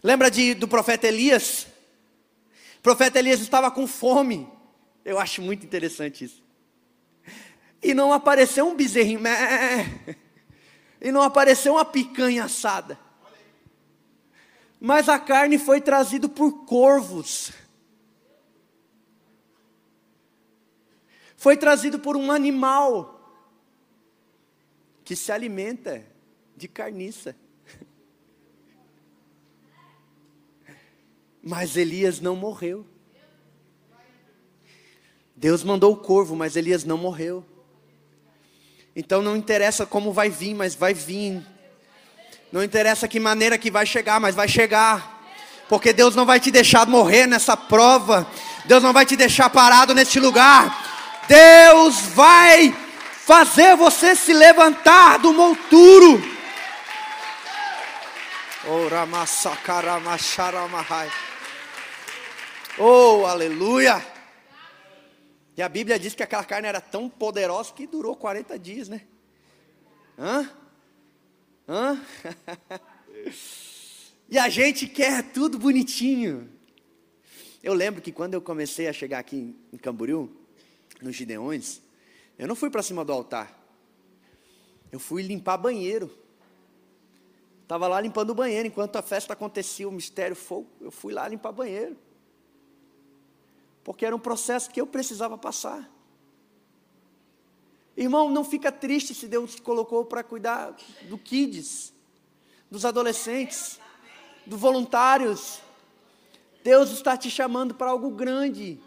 Lembra 0.05 0.31
de, 0.31 0.53
do 0.53 0.69
profeta 0.69 1.09
Elias? 1.09 1.67
O 2.79 2.83
profeta 2.83 3.19
Elias 3.19 3.41
estava 3.41 3.71
com 3.71 3.87
fome. 3.87 4.47
Eu 5.03 5.19
acho 5.19 5.41
muito 5.41 5.65
interessante 5.65 6.27
isso. 6.27 6.45
E 7.83 7.95
não 7.95 8.13
apareceu 8.13 8.69
um 8.69 8.77
bezerrinho, 8.77 9.21
e 11.01 11.11
não 11.11 11.23
apareceu 11.23 11.73
uma 11.73 11.87
picanha 11.87 12.45
assada. 12.45 12.99
Mas 14.79 15.09
a 15.09 15.19
carne 15.19 15.59
foi 15.59 15.81
trazida 15.81 16.29
por 16.29 16.67
corvos. 16.67 17.51
Foi 21.35 21.57
trazido 21.57 21.99
por 21.99 22.15
um 22.15 22.31
animal 22.31 23.11
que 25.03 25.17
se 25.17 25.33
alimenta 25.33 26.05
de 26.55 26.69
carniça. 26.69 27.35
Mas 31.45 31.77
Elias 31.77 32.21
não 32.21 32.35
morreu. 32.35 32.87
Deus 35.37 35.63
mandou 35.63 35.93
o 35.93 35.97
corvo, 35.97 36.35
mas 36.35 36.57
Elias 36.57 36.85
não 36.85 36.97
morreu. 36.97 37.45
Então 38.97 39.21
não 39.21 39.37
interessa 39.37 39.85
como 39.85 40.13
vai 40.13 40.31
vir, 40.31 40.55
mas 40.55 40.75
vai 40.75 40.95
vir. 40.95 41.43
Não 42.51 42.63
interessa 42.63 43.07
que 43.07 43.21
maneira 43.21 43.59
que 43.59 43.71
vai 43.71 43.85
chegar, 43.85 44.19
mas 44.21 44.35
vai 44.35 44.49
chegar. 44.49 45.23
Porque 45.69 45.93
Deus 45.93 46.15
não 46.15 46.25
vai 46.25 46.41
te 46.41 46.51
deixar 46.51 46.87
morrer 46.87 47.27
nessa 47.27 47.57
prova. 47.57 48.27
Deus 48.65 48.83
não 48.83 48.93
vai 48.93 49.05
te 49.05 49.17
deixar 49.17 49.51
parado 49.51 49.95
neste 49.95 50.19
lugar. 50.19 51.25
Deus 51.29 52.01
vai 52.15 52.75
fazer 53.27 53.77
você 53.77 54.15
se 54.15 54.33
levantar 54.33 55.19
do 55.19 55.33
monturo. 55.33 56.23
Oh, 62.77 63.25
aleluia. 63.25 64.05
E 65.57 65.63
a 65.63 65.69
Bíblia 65.69 65.97
diz 65.97 66.13
que 66.13 66.25
aquela 66.25 66.43
carne 66.43 66.67
era 66.67 66.81
tão 66.81 67.09
poderosa 67.09 67.73
que 67.73 67.87
durou 67.87 68.17
40 68.17 68.59
dias, 68.59 68.89
né? 68.89 69.03
Hã? 70.19 70.51
Hã? 71.69 72.05
e 74.29 74.37
a 74.37 74.49
gente 74.49 74.89
quer 74.89 75.23
tudo 75.31 75.57
bonitinho. 75.57 76.51
Eu 77.63 77.75
lembro 77.75 78.03
que 78.03 78.11
quando 78.11 78.35
eu 78.35 78.43
comecei 78.43 78.89
a 78.89 78.93
chegar 78.93 79.21
aqui 79.21 79.57
em 79.73 79.77
Camboriú, 79.77 80.29
nos 81.01 81.15
Gideões, 81.15 81.81
eu 82.37 82.49
não 82.49 82.57
fui 82.57 82.71
para 82.71 82.83
cima 82.83 83.05
do 83.05 83.13
altar. 83.13 83.57
Eu 84.91 84.99
fui 84.99 85.23
limpar 85.23 85.59
banheiro. 85.59 86.11
Estava 87.63 87.87
lá 87.87 88.01
limpando 88.01 88.31
o 88.31 88.35
banheiro 88.35 88.67
enquanto 88.67 88.97
a 88.97 89.03
festa 89.03 89.33
acontecia, 89.33 89.89
o 89.89 89.93
mistério 89.93 90.35
fogo. 90.35 90.69
Eu 90.81 90.91
fui 90.91 91.13
lá 91.13 91.29
limpar 91.29 91.53
banheiro 91.53 91.97
porque 93.85 94.07
era 94.07 94.17
um 94.17 94.19
processo 94.19 94.71
que 94.71 94.81
eu 94.81 94.87
precisava 94.87 95.37
passar. 95.37 95.89
Irmão, 97.97 98.31
não 98.31 98.43
fica 98.43 98.73
triste 98.73 99.15
se 99.15 99.29
Deus 99.29 99.55
te 99.55 99.63
colocou 99.63 100.05
para 100.05 100.25
cuidar 100.25 100.75
do 101.03 101.17
kids, 101.17 101.93
dos 102.69 102.85
adolescentes, 102.85 103.79
dos 104.45 104.59
voluntários. 104.59 105.61
Deus 106.65 106.91
está 106.91 107.17
te 107.17 107.31
chamando 107.31 107.75
para 107.75 107.91
algo 107.91 108.11
grande, 108.11 108.81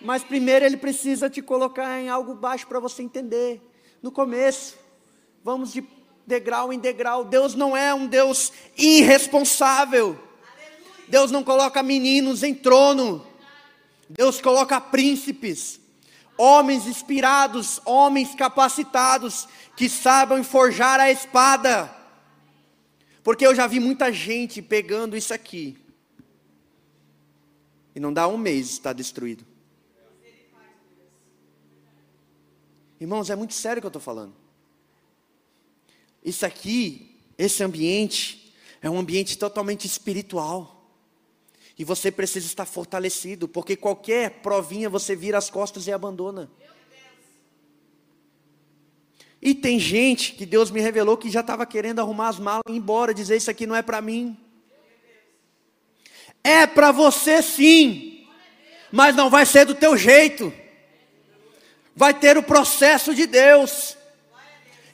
mas 0.00 0.22
primeiro 0.22 0.64
Ele 0.64 0.76
precisa 0.76 1.28
te 1.28 1.42
colocar 1.42 2.00
em 2.00 2.08
algo 2.08 2.34
baixo 2.34 2.66
para 2.66 2.80
você 2.80 3.02
entender. 3.02 3.60
No 4.00 4.10
começo, 4.12 4.78
vamos 5.42 5.72
de 5.72 5.84
degrau 6.26 6.72
em 6.72 6.78
degrau. 6.78 7.24
Deus 7.24 7.54
não 7.54 7.76
é 7.76 7.92
um 7.92 8.06
Deus 8.06 8.52
irresponsável. 8.78 10.18
Deus 11.08 11.30
não 11.30 11.44
coloca 11.44 11.82
meninos 11.82 12.42
em 12.42 12.54
trono. 12.54 13.26
Deus 14.08 14.40
coloca 14.40 14.80
príncipes, 14.80 15.80
homens 16.36 16.86
inspirados, 16.86 17.80
homens 17.84 18.34
capacitados, 18.34 19.48
que 19.76 19.88
saibam 19.88 20.42
forjar 20.44 21.00
a 21.00 21.10
espada. 21.10 21.94
Porque 23.22 23.46
eu 23.46 23.54
já 23.54 23.66
vi 23.66 23.80
muita 23.80 24.12
gente 24.12 24.62
pegando 24.62 25.16
isso 25.16 25.34
aqui. 25.34 25.76
E 27.94 28.00
não 28.00 28.12
dá 28.12 28.28
um 28.28 28.36
mês 28.36 28.70
está 28.70 28.92
destruído. 28.92 29.44
Irmãos, 33.00 33.28
é 33.28 33.36
muito 33.36 33.54
sério 33.54 33.78
o 33.78 33.82
que 33.82 33.86
eu 33.86 33.88
estou 33.88 34.02
falando. 34.02 34.34
Isso 36.24 36.44
aqui, 36.46 37.18
esse 37.36 37.62
ambiente, 37.62 38.54
é 38.80 38.88
um 38.88 38.98
ambiente 38.98 39.38
totalmente 39.38 39.86
espiritual. 39.86 40.75
E 41.78 41.84
você 41.84 42.10
precisa 42.10 42.46
estar 42.46 42.64
fortalecido, 42.64 43.46
porque 43.46 43.76
qualquer 43.76 44.40
provinha 44.40 44.88
você 44.88 45.14
vira 45.14 45.36
as 45.36 45.50
costas 45.50 45.86
e 45.86 45.92
abandona. 45.92 46.50
E 49.42 49.54
tem 49.54 49.78
gente 49.78 50.32
que 50.32 50.46
Deus 50.46 50.70
me 50.70 50.80
revelou 50.80 51.16
que 51.16 51.30
já 51.30 51.40
estava 51.40 51.66
querendo 51.66 52.00
arrumar 52.00 52.28
as 52.28 52.38
malas 52.38 52.62
e 52.68 52.72
ir 52.72 52.76
embora, 52.76 53.12
dizer 53.12 53.36
isso 53.36 53.50
aqui 53.50 53.66
não 53.66 53.76
é 53.76 53.82
para 53.82 54.00
mim. 54.00 54.36
É 56.42 56.66
para 56.66 56.92
você 56.92 57.42
sim, 57.42 58.26
mas 58.90 59.14
não 59.14 59.28
vai 59.28 59.44
ser 59.44 59.66
do 59.66 59.74
teu 59.74 59.96
jeito. 59.96 60.52
Vai 61.94 62.14
ter 62.14 62.38
o 62.38 62.42
processo 62.42 63.14
de 63.14 63.26
Deus. 63.26 63.96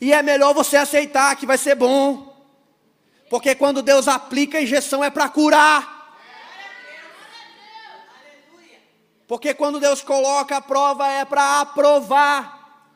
E 0.00 0.12
é 0.12 0.22
melhor 0.22 0.52
você 0.52 0.76
aceitar 0.76 1.36
que 1.36 1.46
vai 1.46 1.56
ser 1.56 1.76
bom. 1.76 2.32
Porque 3.30 3.54
quando 3.54 3.82
Deus 3.82 4.08
aplica 4.08 4.58
a 4.58 4.62
injeção 4.62 5.04
é 5.04 5.10
para 5.10 5.28
curar. 5.28 5.91
Porque 9.32 9.54
quando 9.54 9.80
Deus 9.80 10.02
coloca 10.02 10.58
a 10.58 10.60
prova 10.60 11.08
é 11.08 11.24
para 11.24 11.62
aprovar. 11.62 12.92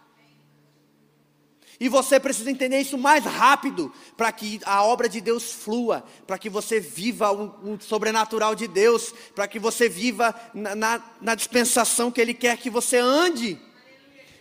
E 1.81 1.88
você 1.88 2.20
precisa 2.20 2.51
entender 2.51 2.79
isso 2.79 2.99
mais 2.99 3.25
rápido, 3.25 3.90
para 4.18 4.31
que 4.31 4.61
a 4.66 4.85
obra 4.85 5.09
de 5.09 5.22
Deus 5.22 5.51
flua, 5.51 6.05
para 6.27 6.37
que 6.37 6.51
você 6.51 6.79
viva 6.79 7.33
o, 7.33 7.72
o 7.72 7.81
sobrenatural 7.81 8.55
de 8.55 8.68
Deus, 8.68 9.14
para 9.35 9.49
que 9.49 9.59
você 9.59 9.88
viva 9.88 10.38
na, 10.53 10.75
na, 10.75 11.03
na 11.22 11.35
dispensação 11.35 12.12
que 12.12 12.20
Ele 12.20 12.35
quer 12.35 12.59
que 12.59 12.68
você 12.68 12.99
ande. 12.99 13.59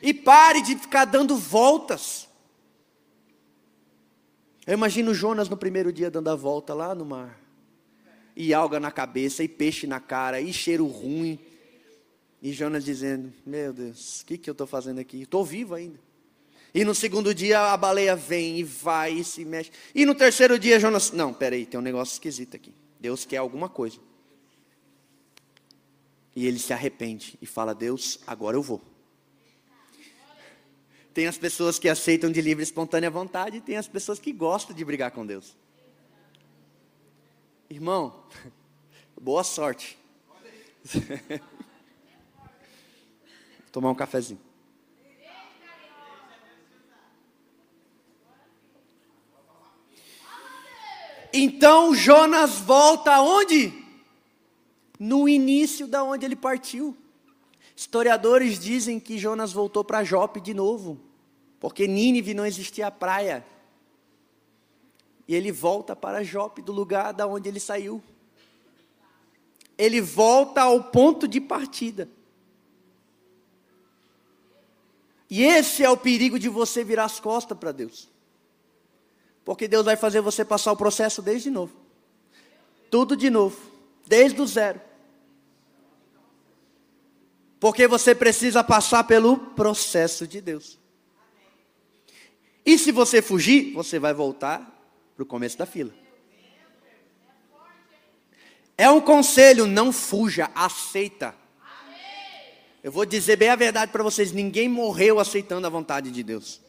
E 0.02 0.14
pare 0.14 0.62
de 0.62 0.76
ficar 0.76 1.06
dando 1.06 1.38
voltas. 1.38 2.28
Eu 4.68 4.74
imagino 4.74 5.14
Jonas 5.14 5.48
no 5.48 5.56
primeiro 5.56 5.94
dia 5.94 6.12
dando 6.12 6.30
a 6.30 6.36
volta 6.36 6.74
lá 6.74 6.94
no 6.94 7.06
mar. 7.06 7.40
E 8.36 8.54
alga 8.54 8.82
na 8.82 8.92
cabeça, 8.92 9.46
e 9.46 9.48
peixe 9.48 9.88
na 9.88 10.02
cara, 10.02 10.42
e 10.42 10.52
cheiro 10.52 10.86
ruim. 10.88 11.55
E 12.46 12.54
Jonas 12.54 12.86
dizendo: 12.86 13.34
Meu 13.44 13.74
Deus, 13.74 14.22
o 14.22 14.26
que, 14.28 14.38
que 14.38 14.48
eu 14.48 14.52
estou 14.52 14.68
fazendo 14.68 15.00
aqui? 15.00 15.24
Estou 15.24 15.44
vivo 15.44 15.74
ainda. 15.74 16.00
E 16.76 16.86
no 16.86 16.94
segundo 16.94 17.34
dia 17.34 17.74
a 17.74 17.76
baleia 17.76 18.16
vem 18.16 18.60
e 18.60 18.64
vai 18.64 19.14
e 19.14 19.24
se 19.24 19.44
mexe. 19.44 19.72
E 19.96 20.06
no 20.06 20.14
terceiro 20.14 20.60
dia 20.60 20.80
Jonas, 20.80 21.12
não, 21.12 21.34
peraí, 21.34 21.66
tem 21.66 21.80
um 21.80 21.82
negócio 21.82 22.14
esquisito 22.14 22.56
aqui. 22.56 22.72
Deus 23.00 23.26
quer 23.26 23.38
alguma 23.38 23.68
coisa. 23.68 23.98
E 26.36 26.46
ele 26.46 26.60
se 26.60 26.72
arrepende 26.72 27.36
e 27.42 27.48
fala: 27.48 27.74
Deus, 27.74 28.20
agora 28.28 28.56
eu 28.56 28.62
vou. 28.62 28.80
Tem 31.16 31.26
as 31.26 31.40
pessoas 31.40 31.80
que 31.80 31.90
aceitam 31.90 32.32
de 32.32 32.42
livre 32.42 32.62
e 32.62 32.64
espontânea 32.64 33.10
vontade, 33.10 33.58
e 33.58 33.62
tem 33.62 33.76
as 33.76 33.88
pessoas 33.88 34.20
que 34.20 34.32
gostam 34.32 34.76
de 34.76 34.86
brigar 34.86 35.10
com 35.10 35.26
Deus. 35.26 35.58
Irmão, 37.68 38.24
boa 39.20 39.44
sorte. 39.44 39.98
Tomar 43.76 43.90
um 43.90 43.96
cafezinho. 43.96 44.40
Então 51.34 51.94
Jonas 51.94 52.52
volta 52.60 53.16
aonde? 53.16 53.74
No 54.98 55.28
início 55.28 55.88
da 55.88 56.06
onde 56.06 56.26
ele 56.26 56.38
partiu. 56.38 56.96
Historiadores 57.76 58.58
dizem 58.58 58.98
que 58.98 59.18
Jonas 59.18 59.52
voltou 59.52 59.84
para 59.84 60.06
Jope 60.06 60.40
de 60.40 60.54
novo, 60.54 60.98
porque 61.60 61.86
Nínive 61.86 62.34
não 62.34 62.46
existia 62.46 62.90
praia. 62.90 63.46
E 65.28 65.36
ele 65.36 65.52
volta 65.52 65.94
para 65.98 66.24
Jope, 66.24 66.62
do 66.62 66.72
lugar 66.72 67.12
da 67.12 67.28
onde 67.28 67.50
ele 67.50 67.60
saiu. 67.60 68.02
Ele 69.78 70.00
volta 70.00 70.62
ao 70.62 70.82
ponto 70.82 71.28
de 71.28 71.42
partida. 71.42 72.10
E 75.30 75.44
esse 75.44 75.84
é 75.84 75.90
o 75.90 75.98
perigo 75.98 76.38
de 76.38 76.50
você 76.50 76.84
virar 76.84 77.06
as 77.06 77.20
costas 77.20 77.58
para 77.58 77.72
Deus. 77.72 78.10
Porque 79.44 79.68
Deus 79.68 79.86
vai 79.86 79.96
fazer 79.96 80.22
você 80.22 80.44
passar 80.44 80.72
o 80.72 80.78
processo 80.78 81.22
desde 81.22 81.50
novo. 81.50 81.74
Tudo 82.90 83.16
de 83.16 83.30
novo, 83.30 83.58
desde 84.08 84.42
o 84.42 84.48
zero. 84.48 84.82
Porque 87.60 87.88
você 87.88 88.14
precisa 88.14 88.64
passar 88.64 89.04
pelo 89.06 89.38
processo 89.38 90.28
de 90.28 90.42
Deus. 90.42 90.80
E 92.66 92.78
se 92.78 92.92
você 92.92 93.22
fugir, 93.22 93.74
você 93.74 94.00
vai 94.00 94.14
voltar 94.14 94.72
para 95.16 95.24
o 95.24 95.26
começo 95.26 95.58
da 95.58 95.66
fila. 95.66 95.94
É 98.78 98.90
um 98.90 99.00
conselho, 99.00 99.66
não 99.66 99.92
fuja, 99.92 100.52
aceita. 100.54 101.36
Eu 102.86 102.92
vou 102.92 103.04
dizer 103.04 103.36
bem 103.36 103.50
a 103.50 103.56
verdade 103.56 103.92
para 103.92 104.04
vocês: 104.04 104.32
ninguém 104.32 104.70
morreu 104.70 105.20
aceitando 105.20 105.66
a 105.66 105.72
vontade 105.72 106.12
de 106.12 106.22
Deus. 106.22 106.62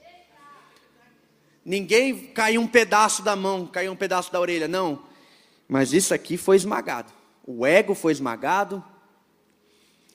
Ninguém 1.62 2.28
caiu 2.28 2.62
um 2.62 2.66
pedaço 2.66 3.22
da 3.22 3.36
mão, 3.36 3.66
caiu 3.66 3.92
um 3.92 3.96
pedaço 3.96 4.32
da 4.32 4.40
orelha, 4.40 4.66
não. 4.66 5.02
Mas 5.68 5.92
isso 5.92 6.14
aqui 6.14 6.38
foi 6.38 6.56
esmagado. 6.56 7.12
O 7.46 7.66
ego 7.66 7.94
foi 7.94 8.12
esmagado, 8.12 8.82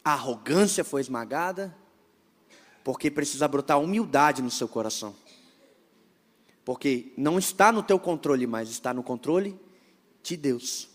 a 0.03 0.13
arrogância 0.13 0.83
foi 0.83 1.01
esmagada, 1.01 1.77
porque 2.83 3.11
precisa 3.11 3.47
brotar 3.47 3.79
humildade 3.79 4.41
no 4.41 4.49
seu 4.49 4.67
coração. 4.67 5.15
Porque 6.65 7.13
não 7.15 7.37
está 7.37 7.71
no 7.71 7.83
teu 7.83 7.99
controle, 7.99 8.47
mas 8.47 8.71
está 8.71 8.91
no 8.91 9.03
controle 9.03 9.55
de 10.23 10.35
Deus. 10.35 10.89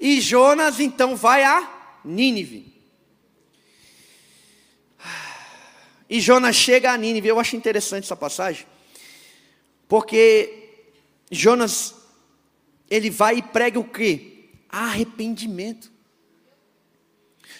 E 0.00 0.22
Jonas 0.22 0.80
então 0.80 1.14
vai 1.14 1.44
a 1.44 1.98
Nínive. 2.02 2.75
E 6.08 6.20
Jonas 6.20 6.56
chega 6.56 6.92
a 6.92 6.96
Nínive. 6.96 7.28
Eu 7.28 7.40
acho 7.40 7.56
interessante 7.56 8.04
essa 8.04 8.16
passagem. 8.16 8.66
Porque 9.88 10.66
Jonas, 11.30 11.94
ele 12.90 13.10
vai 13.10 13.38
e 13.38 13.42
prega 13.42 13.78
o 13.78 13.84
quê? 13.84 14.44
Arrependimento. 14.68 15.90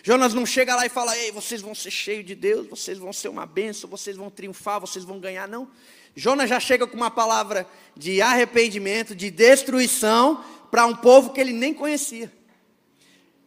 Jonas 0.02 0.34
não 0.34 0.46
chega 0.46 0.76
lá 0.76 0.86
e 0.86 0.88
fala, 0.88 1.16
ei, 1.18 1.32
vocês 1.32 1.60
vão 1.60 1.74
ser 1.74 1.90
cheios 1.90 2.24
de 2.24 2.34
Deus, 2.34 2.68
vocês 2.68 2.96
vão 2.96 3.12
ser 3.12 3.28
uma 3.28 3.44
bênção, 3.44 3.90
vocês 3.90 4.16
vão 4.16 4.30
triunfar, 4.30 4.80
vocês 4.80 5.04
vão 5.04 5.18
ganhar, 5.18 5.48
não. 5.48 5.68
Jonas 6.14 6.48
já 6.48 6.60
chega 6.60 6.86
com 6.86 6.96
uma 6.96 7.10
palavra 7.10 7.66
de 7.96 8.22
arrependimento, 8.22 9.16
de 9.16 9.30
destruição, 9.30 10.44
para 10.70 10.86
um 10.86 10.94
povo 10.94 11.32
que 11.32 11.40
ele 11.40 11.52
nem 11.52 11.74
conhecia. 11.74 12.32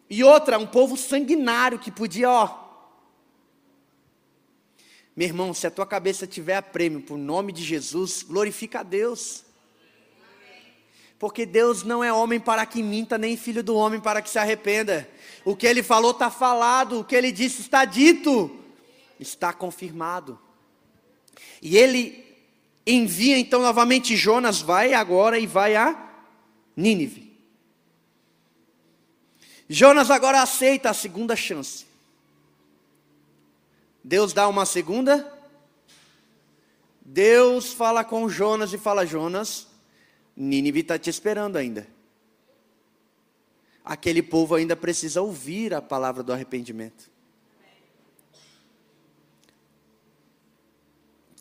E 0.09 0.23
outra, 0.23 0.59
um 0.59 0.67
povo 0.67 0.97
sanguinário 0.97 1.79
que 1.79 1.91
podia, 1.91 2.29
ó, 2.29 2.68
meu 5.19 5.27
irmão, 5.27 5.53
se 5.53 5.67
a 5.67 5.69
tua 5.69 5.85
cabeça 5.85 6.25
tiver 6.25 6.55
a 6.55 6.61
prêmio 6.61 7.01
por 7.01 7.17
nome 7.17 7.51
de 7.51 7.61
Jesus, 7.61 8.23
glorifica 8.23 8.79
a 8.79 8.83
Deus. 8.83 9.43
Porque 11.19 11.45
Deus 11.45 11.83
não 11.83 12.01
é 12.01 12.13
homem 12.13 12.39
para 12.39 12.65
que 12.65 12.81
minta, 12.81 13.17
nem 13.17 13.35
filho 13.35 13.61
do 13.61 13.75
homem 13.75 13.99
para 13.99 14.21
que 14.21 14.29
se 14.29 14.39
arrependa. 14.39 15.09
O 15.43 15.57
que 15.57 15.67
ele 15.67 15.83
falou 15.83 16.11
está 16.11 16.31
falado, 16.31 17.01
o 17.01 17.03
que 17.03 17.17
ele 17.17 17.33
disse 17.33 17.59
está 17.59 17.83
dito, 17.83 18.49
está 19.19 19.51
confirmado. 19.51 20.39
E 21.61 21.75
ele 21.75 22.25
envia 22.87 23.37
então 23.37 23.61
novamente 23.61 24.15
Jonas, 24.15 24.61
vai 24.61 24.93
agora 24.93 25.37
e 25.37 25.45
vai 25.45 25.75
a 25.75 26.01
Nínive. 26.77 27.37
Jonas 29.67 30.09
agora 30.09 30.41
aceita 30.41 30.89
a 30.89 30.93
segunda 30.93 31.35
chance. 31.35 31.88
Deus 34.03 34.33
dá 34.33 34.47
uma 34.47 34.65
segunda. 34.65 35.31
Deus 37.01 37.73
fala 37.73 38.03
com 38.03 38.29
Jonas 38.29 38.73
e 38.73 38.77
fala: 38.77 39.05
Jonas, 39.05 39.67
Nínive 40.35 40.81
está 40.81 40.97
te 40.97 41.09
esperando 41.09 41.57
ainda. 41.57 41.87
Aquele 43.83 44.21
povo 44.21 44.55
ainda 44.55 44.75
precisa 44.75 45.21
ouvir 45.21 45.73
a 45.73 45.81
palavra 45.81 46.21
do 46.21 46.31
arrependimento. 46.31 47.09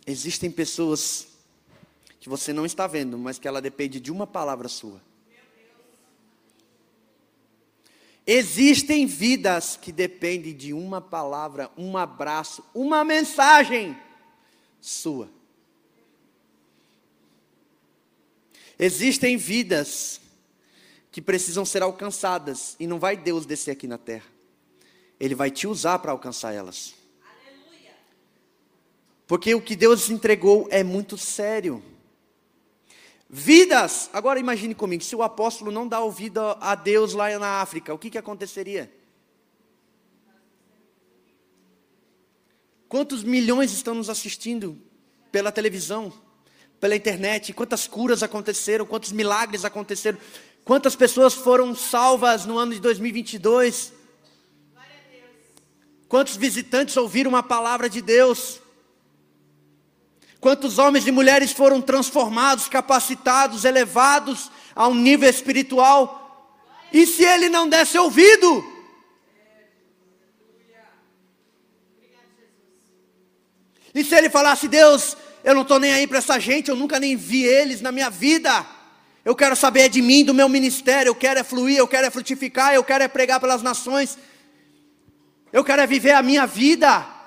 Existem 0.06 0.50
pessoas 0.50 1.28
que 2.18 2.28
você 2.28 2.52
não 2.52 2.64
está 2.64 2.86
vendo, 2.86 3.18
mas 3.18 3.38
que 3.38 3.46
ela 3.46 3.60
depende 3.60 4.00
de 4.00 4.10
uma 4.10 4.26
palavra 4.26 4.66
sua. 4.66 5.02
Existem 8.30 9.06
vidas 9.06 9.78
que 9.80 9.90
dependem 9.90 10.54
de 10.54 10.74
uma 10.74 11.00
palavra, 11.00 11.70
um 11.78 11.96
abraço, 11.96 12.62
uma 12.74 13.02
mensagem 13.02 13.96
sua. 14.82 15.30
Existem 18.78 19.38
vidas 19.38 20.20
que 21.10 21.22
precisam 21.22 21.64
ser 21.64 21.82
alcançadas 21.82 22.76
e 22.78 22.86
não 22.86 22.98
vai 22.98 23.16
Deus 23.16 23.46
descer 23.46 23.70
aqui 23.70 23.86
na 23.86 23.96
terra. 23.96 24.26
Ele 25.18 25.34
vai 25.34 25.50
te 25.50 25.66
usar 25.66 25.98
para 25.98 26.12
alcançar 26.12 26.52
elas. 26.52 26.92
Porque 29.26 29.54
o 29.54 29.62
que 29.62 29.74
Deus 29.74 30.10
entregou 30.10 30.68
é 30.70 30.84
muito 30.84 31.16
sério. 31.16 31.82
Vidas. 33.30 34.08
Agora 34.12 34.40
imagine 34.40 34.74
comigo, 34.74 35.04
se 35.04 35.14
o 35.14 35.22
apóstolo 35.22 35.70
não 35.70 35.86
dá 35.86 36.00
ouvido 36.00 36.40
a 36.60 36.74
Deus 36.74 37.12
lá 37.12 37.38
na 37.38 37.60
África, 37.60 37.92
o 37.92 37.98
que, 37.98 38.10
que 38.10 38.18
aconteceria? 38.18 38.90
Quantos 42.88 43.22
milhões 43.22 43.70
estão 43.70 43.94
nos 43.94 44.08
assistindo 44.08 44.80
pela 45.30 45.52
televisão, 45.52 46.10
pela 46.80 46.96
internet? 46.96 47.52
Quantas 47.52 47.86
curas 47.86 48.22
aconteceram? 48.22 48.86
Quantos 48.86 49.12
milagres 49.12 49.62
aconteceram? 49.62 50.18
Quantas 50.64 50.96
pessoas 50.96 51.34
foram 51.34 51.74
salvas 51.74 52.46
no 52.46 52.56
ano 52.56 52.72
de 52.72 52.80
2022? 52.80 53.92
Quantos 56.08 56.36
visitantes 56.36 56.96
ouviram 56.96 57.28
uma 57.28 57.42
palavra 57.42 57.90
de 57.90 58.00
Deus? 58.00 58.58
Quantos 60.40 60.78
homens 60.78 61.06
e 61.06 61.10
mulheres 61.10 61.52
foram 61.52 61.80
transformados, 61.80 62.68
capacitados, 62.68 63.64
elevados 63.64 64.50
a 64.74 64.86
um 64.86 64.94
nível 64.94 65.28
espiritual? 65.28 66.54
E 66.92 67.06
se 67.06 67.24
ele 67.24 67.48
não 67.48 67.68
desse 67.68 67.98
ouvido? 67.98 68.64
E 73.94 74.04
se 74.04 74.14
ele 74.14 74.30
falasse, 74.30 74.68
Deus, 74.68 75.16
eu 75.42 75.54
não 75.54 75.62
estou 75.62 75.80
nem 75.80 75.92
aí 75.92 76.06
para 76.06 76.18
essa 76.18 76.38
gente, 76.38 76.68
eu 76.68 76.76
nunca 76.76 77.00
nem 77.00 77.16
vi 77.16 77.42
eles 77.42 77.80
na 77.80 77.90
minha 77.90 78.08
vida. 78.08 78.64
Eu 79.24 79.34
quero 79.34 79.56
saber 79.56 79.88
de 79.88 80.00
mim, 80.00 80.24
do 80.24 80.32
meu 80.32 80.48
ministério, 80.48 81.10
eu 81.10 81.14
quero 81.14 81.40
é 81.40 81.42
fluir, 81.42 81.78
eu 81.78 81.88
quero 81.88 82.06
é 82.06 82.10
frutificar, 82.10 82.74
eu 82.74 82.84
quero 82.84 83.02
é 83.02 83.08
pregar 83.08 83.40
pelas 83.40 83.60
nações. 83.60 84.16
Eu 85.52 85.64
quero 85.64 85.82
é 85.82 85.86
viver 85.86 86.12
a 86.12 86.22
minha 86.22 86.46
vida. 86.46 87.17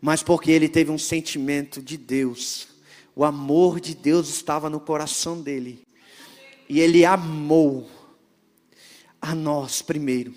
Mas 0.00 0.22
porque 0.22 0.50
ele 0.50 0.68
teve 0.68 0.90
um 0.90 0.98
sentimento 0.98 1.82
de 1.82 1.96
Deus. 1.96 2.68
O 3.14 3.24
amor 3.24 3.80
de 3.80 3.94
Deus 3.94 4.28
estava 4.28 4.70
no 4.70 4.78
coração 4.78 5.40
dele. 5.40 5.82
E 6.68 6.80
ele 6.80 7.04
amou 7.04 7.88
a 9.20 9.34
nós 9.34 9.82
primeiro. 9.82 10.34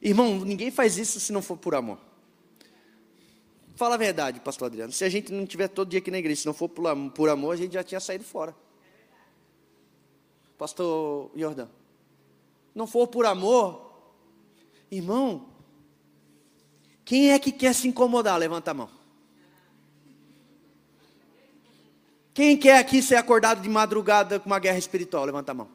Irmão, 0.00 0.44
ninguém 0.44 0.70
faz 0.70 0.96
isso 0.96 1.18
se 1.18 1.32
não 1.32 1.42
for 1.42 1.56
por 1.56 1.74
amor. 1.74 1.98
Fala 3.74 3.94
a 3.94 3.98
verdade, 3.98 4.40
pastor 4.40 4.66
Adriano. 4.66 4.92
Se 4.92 5.04
a 5.04 5.08
gente 5.08 5.32
não 5.32 5.46
tiver 5.46 5.68
todo 5.68 5.88
dia 5.88 5.98
aqui 5.98 6.10
na 6.10 6.18
igreja, 6.18 6.42
se 6.42 6.46
não 6.46 6.54
for 6.54 6.68
por 6.68 7.28
amor, 7.28 7.52
a 7.52 7.56
gente 7.56 7.72
já 7.72 7.82
tinha 7.82 8.00
saído 8.00 8.24
fora. 8.24 8.54
Pastor 10.56 11.30
Jordão. 11.36 11.68
Não 12.74 12.86
for 12.86 13.06
por 13.08 13.26
amor, 13.26 13.92
irmão, 14.90 15.47
quem 17.08 17.32
é 17.32 17.38
que 17.38 17.50
quer 17.50 17.74
se 17.74 17.88
incomodar? 17.88 18.36
Levanta 18.36 18.70
a 18.70 18.74
mão. 18.74 18.90
Quem 22.34 22.54
quer 22.54 22.76
aqui 22.76 23.00
ser 23.00 23.14
acordado 23.14 23.62
de 23.62 23.68
madrugada 23.70 24.38
com 24.38 24.44
uma 24.44 24.58
guerra 24.58 24.76
espiritual? 24.76 25.24
Levanta 25.24 25.52
a 25.52 25.54
mão. 25.54 25.70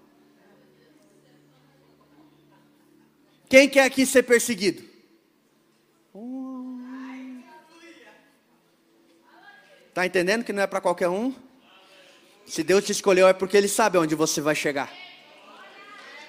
Quem 3.49 3.67
quer 3.67 3.86
aqui 3.86 4.05
ser 4.05 4.21
perseguido? 4.21 4.84
Está 9.89 10.05
entendendo 10.05 10.43
que 10.43 10.53
não 10.53 10.61
é 10.61 10.67
para 10.67 10.81
qualquer 10.81 11.09
um? 11.09 11.34
Se 12.45 12.61
Deus 12.63 12.86
te 12.86 12.91
escolheu 12.91 13.27
é 13.27 13.34
porque 13.34 13.57
Ele 13.57 13.67
sabe 13.67 13.97
onde 13.97 14.13
você 14.13 14.39
vai 14.39 14.53
chegar. 14.53 14.93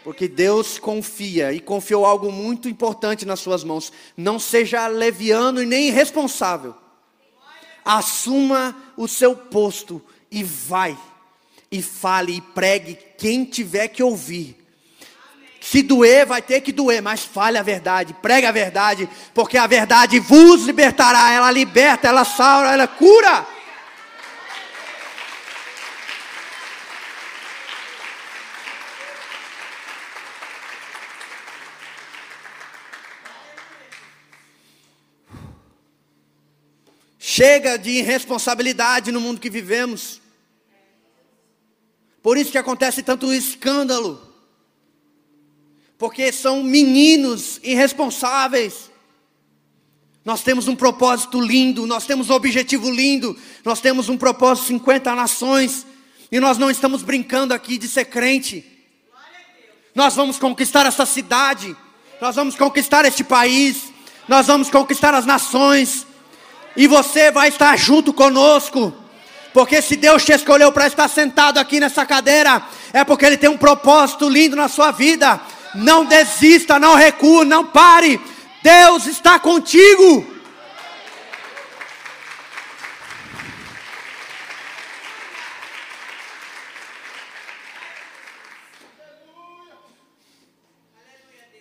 Porque 0.04 0.28
Deus 0.28 0.78
confia 0.78 1.50
e 1.54 1.58
confiou 1.58 2.04
algo 2.04 2.30
muito 2.30 2.68
importante 2.68 3.24
nas 3.24 3.40
suas 3.40 3.64
mãos. 3.64 3.90
Não 4.14 4.38
seja 4.38 4.86
leviano 4.86 5.62
e 5.62 5.66
nem 5.66 5.88
irresponsável. 5.88 6.74
Assuma 7.82 8.76
o 8.98 9.08
seu 9.08 9.34
posto 9.34 10.00
e 10.30 10.44
vai. 10.44 10.96
E 11.72 11.80
fale 11.80 12.36
e 12.36 12.40
pregue 12.42 12.98
quem 13.16 13.46
tiver 13.46 13.88
que 13.88 14.02
ouvir. 14.02 14.62
Se 15.58 15.82
doer, 15.82 16.26
vai 16.26 16.42
ter 16.42 16.60
que 16.60 16.70
doer, 16.70 17.00
mas 17.00 17.24
fale 17.24 17.56
a 17.56 17.62
verdade, 17.62 18.14
pregue 18.20 18.46
a 18.46 18.52
verdade, 18.52 19.08
porque 19.32 19.56
a 19.56 19.66
verdade 19.66 20.20
vos 20.20 20.66
libertará. 20.66 21.32
Ela 21.32 21.50
liberta, 21.50 22.06
ela 22.06 22.26
salva, 22.26 22.74
ela 22.74 22.86
cura. 22.86 23.53
Chega 37.26 37.78
de 37.78 37.88
irresponsabilidade 37.88 39.10
no 39.10 39.18
mundo 39.18 39.40
que 39.40 39.48
vivemos. 39.48 40.20
Por 42.22 42.36
isso 42.36 42.52
que 42.52 42.58
acontece 42.58 43.02
tanto 43.02 43.32
escândalo 43.32 44.20
porque 45.96 46.30
são 46.30 46.62
meninos 46.62 47.58
irresponsáveis. 47.62 48.90
Nós 50.22 50.42
temos 50.42 50.68
um 50.68 50.76
propósito 50.76 51.40
lindo, 51.40 51.86
nós 51.86 52.04
temos 52.04 52.28
um 52.28 52.34
objetivo 52.34 52.90
lindo, 52.90 53.34
nós 53.64 53.80
temos 53.80 54.10
um 54.10 54.18
propósito 54.18 54.66
50 54.66 55.14
nações, 55.14 55.86
e 56.30 56.38
nós 56.38 56.58
não 56.58 56.70
estamos 56.70 57.02
brincando 57.02 57.54
aqui 57.54 57.78
de 57.78 57.88
ser 57.88 58.04
crente. 58.04 58.62
Nós 59.94 60.14
vamos 60.14 60.38
conquistar 60.38 60.84
essa 60.84 61.06
cidade, 61.06 61.74
nós 62.20 62.36
vamos 62.36 62.54
conquistar 62.54 63.06
este 63.06 63.24
país, 63.24 63.84
nós 64.28 64.46
vamos 64.46 64.68
conquistar 64.68 65.14
as 65.14 65.24
nações, 65.24 66.06
e 66.76 66.86
você 66.86 67.30
vai 67.30 67.48
estar 67.48 67.76
junto 67.76 68.12
conosco. 68.12 68.92
Porque 69.52 69.80
se 69.80 69.94
Deus 69.94 70.24
te 70.24 70.32
escolheu 70.32 70.72
para 70.72 70.86
estar 70.86 71.08
sentado 71.08 71.58
aqui 71.58 71.78
nessa 71.78 72.04
cadeira, 72.04 72.60
é 72.92 73.04
porque 73.04 73.24
Ele 73.24 73.36
tem 73.36 73.48
um 73.48 73.56
propósito 73.56 74.28
lindo 74.28 74.56
na 74.56 74.68
sua 74.68 74.90
vida. 74.90 75.40
Não 75.74 76.04
desista, 76.04 76.78
não 76.78 76.94
recue, 76.94 77.44
não 77.44 77.64
pare. 77.64 78.20
Deus 78.62 79.06
está 79.06 79.38
contigo. 79.38 80.34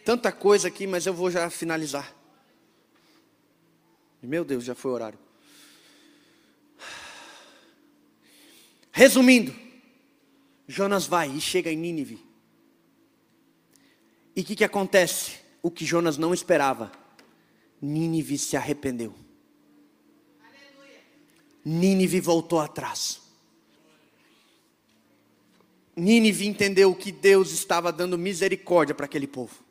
Tanta 0.04 0.32
coisa 0.32 0.68
aqui, 0.68 0.86
mas 0.86 1.06
eu 1.06 1.14
vou 1.14 1.32
já 1.32 1.50
finalizar. 1.50 2.23
Meu 4.24 4.46
Deus, 4.46 4.64
já 4.64 4.74
foi 4.74 4.92
o 4.92 4.94
horário. 4.94 5.20
Resumindo, 8.90 9.54
Jonas 10.66 11.06
vai 11.06 11.30
e 11.30 11.42
chega 11.42 11.70
em 11.70 11.76
Nínive. 11.76 12.26
E 14.36 14.42
o 14.42 14.46
que, 14.46 14.56
que 14.56 14.64
acontece? 14.64 15.40
O 15.62 15.70
que 15.70 15.86
Jonas 15.86 16.18
não 16.18 16.34
esperava. 16.34 16.92
Nínive 17.82 18.38
se 18.38 18.56
arrependeu. 18.56 19.14
Aleluia. 20.40 21.02
Nínive 21.66 22.22
voltou 22.22 22.60
atrás. 22.60 23.22
Nínive 25.96 26.48
entendeu 26.48 26.96
que 26.96 27.12
Deus 27.12 27.52
estava 27.52 27.92
dando 27.92 28.18
misericórdia 28.18 28.96
para 28.96 29.06
aquele 29.06 29.28
povo. 29.28 29.64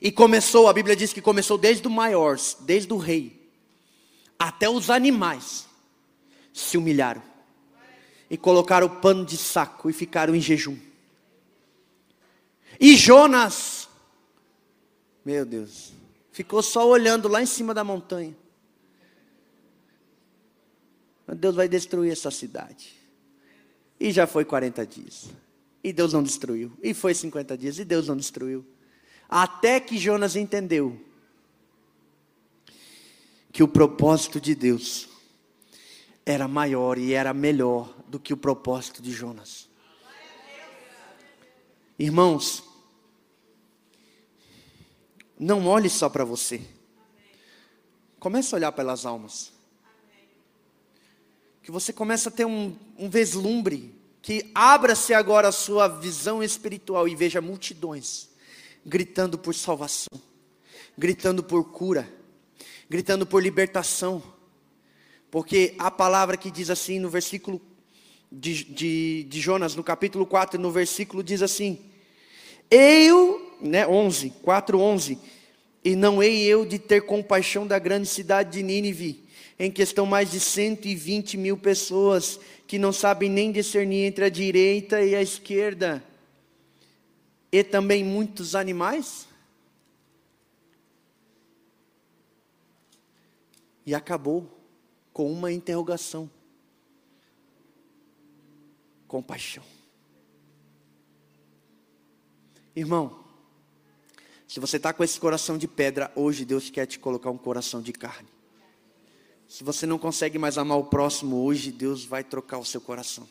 E 0.00 0.10
começou, 0.10 0.66
a 0.68 0.72
Bíblia 0.72 0.96
diz 0.96 1.12
que 1.12 1.20
começou 1.20 1.58
desde 1.58 1.86
o 1.86 1.90
maior, 1.90 2.38
desde 2.60 2.92
o 2.92 2.96
rei, 2.96 3.50
até 4.38 4.68
os 4.68 4.88
animais 4.88 5.68
se 6.52 6.78
humilharam. 6.78 7.22
E 8.30 8.36
colocaram 8.36 8.86
o 8.86 9.00
pano 9.00 9.24
de 9.24 9.36
saco 9.36 9.90
e 9.90 9.92
ficaram 9.92 10.34
em 10.34 10.40
jejum. 10.40 10.78
E 12.78 12.96
Jonas, 12.96 13.88
meu 15.24 15.44
Deus, 15.44 15.92
ficou 16.32 16.62
só 16.62 16.88
olhando 16.88 17.28
lá 17.28 17.42
em 17.42 17.46
cima 17.46 17.74
da 17.74 17.84
montanha. 17.84 18.34
Deus 21.34 21.54
vai 21.54 21.68
destruir 21.68 22.12
essa 22.12 22.30
cidade. 22.30 22.94
E 23.98 24.10
já 24.12 24.26
foi 24.26 24.44
40 24.44 24.86
dias. 24.86 25.30
E 25.82 25.92
Deus 25.92 26.12
não 26.12 26.22
destruiu. 26.22 26.72
E 26.82 26.94
foi 26.94 27.14
50 27.14 27.56
dias. 27.56 27.78
E 27.78 27.84
Deus 27.84 28.08
não 28.08 28.16
destruiu. 28.16 28.64
Até 29.30 29.78
que 29.78 29.96
Jonas 29.96 30.34
entendeu 30.34 31.00
que 33.52 33.62
o 33.62 33.68
propósito 33.68 34.40
de 34.40 34.56
Deus 34.56 35.08
era 36.26 36.48
maior 36.48 36.98
e 36.98 37.12
era 37.12 37.32
melhor 37.32 37.94
do 38.08 38.18
que 38.18 38.32
o 38.32 38.36
propósito 38.36 39.00
de 39.00 39.12
Jonas. 39.12 39.68
Irmãos, 41.96 42.64
não 45.38 45.64
olhe 45.68 45.88
só 45.88 46.08
para 46.08 46.24
você. 46.24 46.60
Comece 48.18 48.52
a 48.52 48.58
olhar 48.58 48.72
pelas 48.72 49.06
almas. 49.06 49.52
Que 51.62 51.70
você 51.70 51.92
comece 51.92 52.26
a 52.26 52.32
ter 52.32 52.46
um, 52.46 52.76
um 52.98 53.08
vislumbre. 53.08 53.94
Que 54.20 54.50
abra-se 54.52 55.14
agora 55.14 55.48
a 55.48 55.52
sua 55.52 55.86
visão 55.86 56.42
espiritual 56.42 57.06
e 57.06 57.14
veja 57.14 57.40
multidões 57.40 58.29
gritando 58.84 59.38
por 59.38 59.54
salvação, 59.54 60.20
gritando 60.96 61.42
por 61.42 61.64
cura, 61.70 62.08
gritando 62.88 63.26
por 63.26 63.42
libertação. 63.42 64.22
Porque 65.30 65.74
a 65.78 65.90
palavra 65.90 66.36
que 66.36 66.50
diz 66.50 66.70
assim 66.70 66.98
no 66.98 67.08
versículo 67.08 67.60
de, 68.30 68.64
de, 68.64 69.24
de 69.24 69.40
Jonas, 69.40 69.74
no 69.74 69.84
capítulo 69.84 70.26
4, 70.26 70.60
no 70.60 70.70
versículo 70.70 71.22
diz 71.22 71.42
assim: 71.42 71.78
Eu 72.70 73.56
né, 73.60 73.86
11, 73.86 74.30
4, 74.42 74.78
11. 74.78 75.18
E 75.82 75.96
não 75.96 76.22
hei 76.22 76.42
eu 76.42 76.66
de 76.66 76.78
ter 76.78 77.02
compaixão 77.02 77.66
da 77.66 77.78
grande 77.78 78.06
cidade 78.06 78.52
de 78.52 78.62
Nínive, 78.62 79.24
em 79.58 79.70
que 79.70 79.82
estão 79.82 80.04
mais 80.04 80.30
de 80.30 80.38
120 80.38 81.36
mil 81.36 81.56
pessoas 81.56 82.38
que 82.66 82.78
não 82.78 82.92
sabem 82.92 83.30
nem 83.30 83.50
discernir 83.50 84.04
entre 84.04 84.24
a 84.24 84.28
direita 84.28 85.02
e 85.02 85.14
a 85.14 85.22
esquerda, 85.22 86.04
e 87.52 87.64
também 87.64 88.04
muitos 88.04 88.54
animais? 88.54 89.26
E 93.84 93.94
acabou 93.94 94.58
com 95.12 95.30
uma 95.32 95.50
interrogação: 95.50 96.30
compaixão. 99.08 99.64
Irmão, 102.74 103.24
se 104.46 104.60
você 104.60 104.76
está 104.76 104.92
com 104.92 105.02
esse 105.02 105.18
coração 105.18 105.58
de 105.58 105.66
pedra, 105.66 106.10
hoje 106.14 106.44
Deus 106.44 106.70
quer 106.70 106.86
te 106.86 106.98
colocar 106.98 107.30
um 107.30 107.38
coração 107.38 107.82
de 107.82 107.92
carne. 107.92 108.28
Se 109.48 109.64
você 109.64 109.84
não 109.84 109.98
consegue 109.98 110.38
mais 110.38 110.56
amar 110.56 110.78
o 110.78 110.84
próximo, 110.84 111.44
hoje 111.44 111.72
Deus 111.72 112.04
vai 112.04 112.22
trocar 112.22 112.58
o 112.58 112.64
seu 112.64 112.80
coração. 112.80 113.28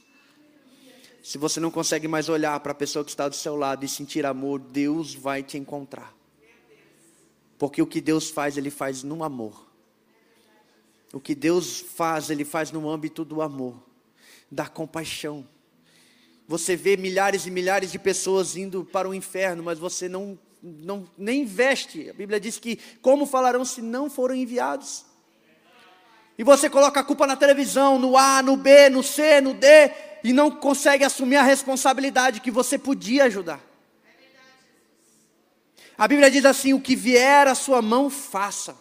Se 1.22 1.38
você 1.38 1.60
não 1.60 1.70
consegue 1.70 2.08
mais 2.08 2.30
olhar 2.30 2.60
para 2.60 2.72
a 2.72 2.76
pessoa 2.76 3.04
que 3.04 3.12
está 3.12 3.28
do 3.28 3.36
seu 3.36 3.56
lado 3.56 3.84
e 3.84 3.88
sentir 3.88 4.26
amor, 4.26 4.60
Deus 4.60 5.14
vai 5.14 5.44
te 5.44 5.58
encontrar. 5.58 6.16
Porque 7.58 7.82
o 7.82 7.88
que 7.88 8.00
Deus 8.00 8.30
faz, 8.30 8.58
Ele 8.58 8.70
faz 8.70 9.04
no 9.04 9.24
amor. 9.24 9.68
O 11.12 11.20
que 11.20 11.36
Deus 11.36 11.80
faz, 11.82 12.30
Ele 12.30 12.46
faz 12.46 12.72
no 12.72 12.90
âmbito 12.90 13.26
do 13.26 13.42
amor, 13.42 13.84
da 14.50 14.68
compaixão. 14.68 15.46
Você 16.48 16.76
vê 16.76 16.96
milhares 16.96 17.46
e 17.46 17.52
milhares 17.52 17.92
de 17.92 18.00
pessoas 18.00 18.56
indo 18.56 18.86
para 18.86 19.08
o 19.08 19.14
inferno, 19.14 19.62
mas 19.62 19.78
você 19.78 20.08
não, 20.08 20.40
não 20.64 21.06
nem 21.18 21.42
investe. 21.42 22.10
A 22.10 22.14
Bíblia 22.14 22.40
diz 22.40 22.58
que 22.58 22.80
como 23.02 23.26
falarão 23.26 23.66
se 23.66 23.82
não 23.82 24.10
foram 24.10 24.34
enviados? 24.34 25.06
E 26.38 26.44
você 26.44 26.70
coloca 26.70 27.02
a 27.02 27.04
culpa 27.04 27.28
na 27.28 27.36
televisão, 27.36 28.00
no 28.00 28.18
A, 28.18 28.42
no 28.42 28.56
B, 28.56 28.90
no 28.90 29.04
C, 29.04 29.42
no 29.42 29.54
D, 29.54 29.68
e 30.24 30.34
não 30.34 30.52
consegue 30.52 31.04
assumir 31.04 31.38
a 31.38 31.44
responsabilidade 31.44 32.42
que 32.42 32.52
você 32.52 32.78
podia 32.78 33.26
ajudar. 33.26 33.62
A 35.98 36.08
Bíblia 36.08 36.32
diz 36.32 36.46
assim: 36.46 36.74
o 36.74 36.80
que 36.80 36.96
vier 36.96 37.48
à 37.48 37.54
sua 37.56 37.82
mão, 37.82 38.10
faça. 38.10 38.78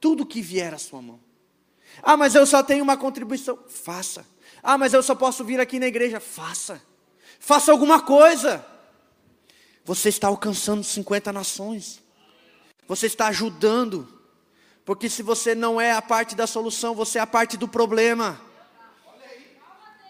Tudo 0.00 0.26
que 0.26 0.42
vier 0.42 0.74
à 0.74 0.78
sua 0.78 1.00
mão. 1.00 1.20
Ah, 2.02 2.16
mas 2.16 2.34
eu 2.34 2.46
só 2.46 2.62
tenho 2.62 2.82
uma 2.82 2.96
contribuição. 2.96 3.58
Faça. 3.68 4.26
Ah, 4.62 4.76
mas 4.76 4.92
eu 4.92 5.02
só 5.02 5.14
posso 5.14 5.44
vir 5.44 5.60
aqui 5.60 5.78
na 5.78 5.86
igreja. 5.86 6.18
Faça. 6.18 6.82
Faça 7.38 7.70
alguma 7.70 8.00
coisa. 8.00 8.64
Você 9.84 10.08
está 10.08 10.28
alcançando 10.28 10.82
50 10.82 11.32
nações. 11.32 12.00
Você 12.88 13.06
está 13.06 13.28
ajudando. 13.28 14.08
Porque 14.84 15.08
se 15.08 15.22
você 15.22 15.54
não 15.54 15.80
é 15.80 15.92
a 15.92 16.02
parte 16.02 16.34
da 16.34 16.46
solução, 16.46 16.94
você 16.94 17.18
é 17.18 17.20
a 17.20 17.26
parte 17.26 17.56
do 17.56 17.68
problema. 17.68 18.40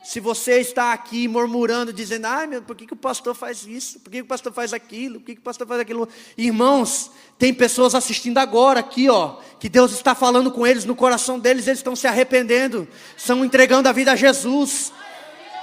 Se 0.03 0.18
você 0.18 0.61
está 0.61 0.92
aqui 0.92 1.28
murmurando, 1.28 1.92
dizendo, 1.92 2.24
ai 2.26 2.46
meu, 2.46 2.62
por 2.62 2.74
que, 2.74 2.86
que 2.86 2.94
o 2.94 2.96
pastor 2.96 3.34
faz 3.34 3.66
isso? 3.66 4.01
Por 4.01 4.11
que, 4.11 4.18
que 4.18 4.22
o 4.22 4.26
pastor 4.26 4.53
faz 4.53 4.72
aquilo? 4.72 5.20
Por 5.20 5.26
que, 5.26 5.34
que 5.34 5.40
o 5.40 5.44
pastor 5.44 5.66
faz 5.66 5.78
aquilo? 5.78 6.09
Irmãos, 6.38 7.11
tem 7.38 7.53
pessoas 7.53 7.94
assistindo 7.94 8.38
agora 8.38 8.80
aqui, 8.80 9.11
ó, 9.11 9.36
que 9.59 9.68
Deus 9.68 9.92
está 9.92 10.14
falando 10.14 10.51
com 10.51 10.66
eles, 10.66 10.86
no 10.86 10.96
coração 10.96 11.38
deles, 11.38 11.66
eles 11.66 11.80
estão 11.80 11.94
se 11.94 12.07
arrependendo, 12.07 12.88
estão 13.14 13.44
entregando 13.44 13.88
a 13.88 13.92
vida 13.92 14.12
a 14.12 14.16
Jesus. 14.16 14.90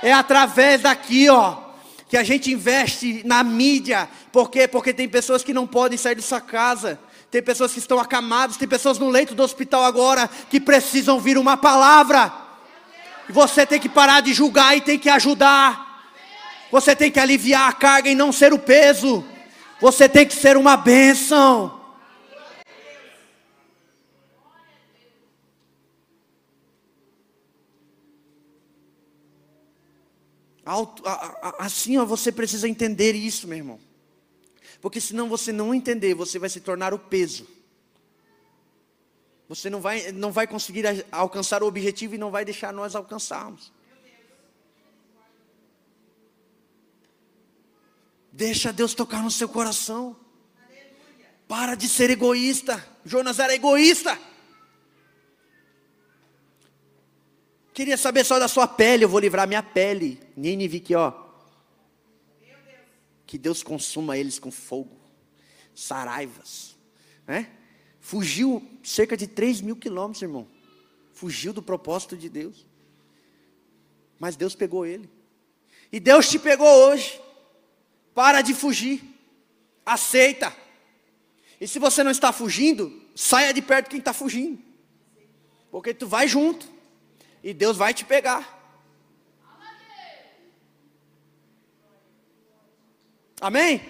É 0.04 0.14
através 0.14 0.82
daqui, 0.84 1.28
ó, 1.30 1.58
que 2.08 2.16
a 2.16 2.24
gente 2.24 2.52
investe 2.52 3.24
na 3.26 3.44
mídia. 3.44 4.08
Por 4.32 4.52
quê? 4.52 4.68
Porque 4.68 4.94
tem 4.94 5.10
pessoas 5.10 5.44
que 5.44 5.54
não 5.54 5.66
podem 5.66 5.98
sair 5.98 6.16
de 6.16 6.22
sua 6.22 6.40
casa. 6.40 7.00
Tem 7.32 7.42
pessoas 7.42 7.74
que 7.74 7.80
estão 7.80 8.00
acamadas, 8.00 8.56
tem 8.56 8.68
pessoas 8.68 9.00
no 9.00 9.10
leito 9.10 9.36
do 9.36 9.44
hospital 9.44 9.84
agora 9.84 10.30
que 10.50 10.60
precisam 10.60 11.16
ouvir 11.16 11.38
uma 11.38 11.58
palavra. 11.58 12.47
Você 13.30 13.66
tem 13.66 13.80
que 13.80 13.90
parar 13.90 14.22
de 14.22 14.34
julgar 14.34 14.76
e 14.78 14.82
tem 14.82 14.98
que 14.98 15.10
ajudar. 15.10 15.88
Você 16.72 16.96
tem 16.96 17.12
que 17.12 17.20
aliviar 17.20 17.70
a 17.70 17.74
carga 17.74 18.10
e 18.10 18.16
não 18.16 18.32
ser 18.32 18.54
o 18.54 18.60
peso. 18.60 19.24
Você 19.80 20.08
tem 20.10 20.26
que 20.26 20.36
ser 20.36 20.58
uma 20.58 20.76
bênção. 20.76 21.78
Assim 31.58 31.98
ó, 31.98 32.06
você 32.06 32.32
precisa 32.32 32.68
entender 32.68 33.14
isso, 33.14 33.48
meu 33.48 33.58
irmão. 33.58 33.80
Porque 34.82 35.00
senão 35.00 35.30
você 35.30 35.52
não 35.54 35.74
entender, 35.74 36.14
você 36.14 36.38
vai 36.38 36.50
se 36.50 36.60
tornar 36.60 36.94
o 36.94 37.00
peso. 37.00 37.57
Você 39.48 39.70
não 39.70 39.80
vai, 39.80 40.12
não 40.12 40.32
vai 40.32 40.46
conseguir 40.46 40.84
alcançar 41.12 41.64
o 41.64 41.68
objetivo 41.68 42.16
e 42.16 42.18
não 42.18 42.30
vai 42.30 42.44
deixar 42.44 42.74
nós 42.74 42.96
alcançarmos. 42.96 43.72
Deixa 48.32 48.72
Deus 48.74 48.94
tocar 48.94 49.24
no 49.24 49.32
seu 49.32 49.48
coração. 49.50 50.16
Para 51.48 51.76
de 51.76 51.88
ser 51.88 52.10
egoísta. 52.10 52.86
Jonas 53.06 53.40
era 53.40 53.56
egoísta. 53.56 54.20
Queria 57.74 57.96
saber 57.96 58.26
só 58.26 58.38
da 58.38 58.48
sua 58.48 58.68
pele, 58.68 59.06
eu 59.06 59.10
vou 59.10 59.20
livrar 59.20 59.48
minha 59.48 59.64
pele. 59.64 60.20
Nínive 60.36 60.78
aqui, 60.78 60.94
ó. 60.94 61.14
Que 63.26 63.38
Deus 63.38 63.64
consuma 63.64 64.18
eles 64.18 64.40
com 64.40 64.52
fogo. 64.52 65.00
Saraivas. 65.74 66.76
Né? 67.26 67.57
Fugiu 68.08 68.66
cerca 68.82 69.18
de 69.18 69.28
3 69.28 69.60
mil 69.60 69.76
quilômetros, 69.76 70.22
irmão. 70.22 70.48
Fugiu 71.12 71.52
do 71.52 71.62
propósito 71.62 72.16
de 72.16 72.30
Deus. 72.30 72.66
Mas 74.18 74.38
Deus 74.38 74.56
pegou 74.56 74.86
ele. 74.86 75.10
E 75.92 76.00
Deus 76.00 76.30
te 76.30 76.40
pegou 76.40 76.70
hoje. 76.70 77.20
Para 78.16 78.42
de 78.42 78.54
fugir. 78.54 79.04
Aceita. 79.86 80.56
E 81.60 81.68
se 81.68 81.80
você 81.80 82.02
não 82.02 82.10
está 82.10 82.32
fugindo, 82.32 82.98
saia 83.14 83.54
de 83.54 83.62
perto 83.62 83.90
quem 83.90 84.00
está 84.00 84.14
fugindo. 84.14 84.58
Porque 85.70 85.94
tu 85.94 86.08
vai 86.08 86.30
junto. 86.30 86.66
E 87.44 87.54
Deus 87.54 87.76
vai 87.76 87.94
te 87.94 88.06
pegar. 88.06 88.58
Amém? 93.42 93.82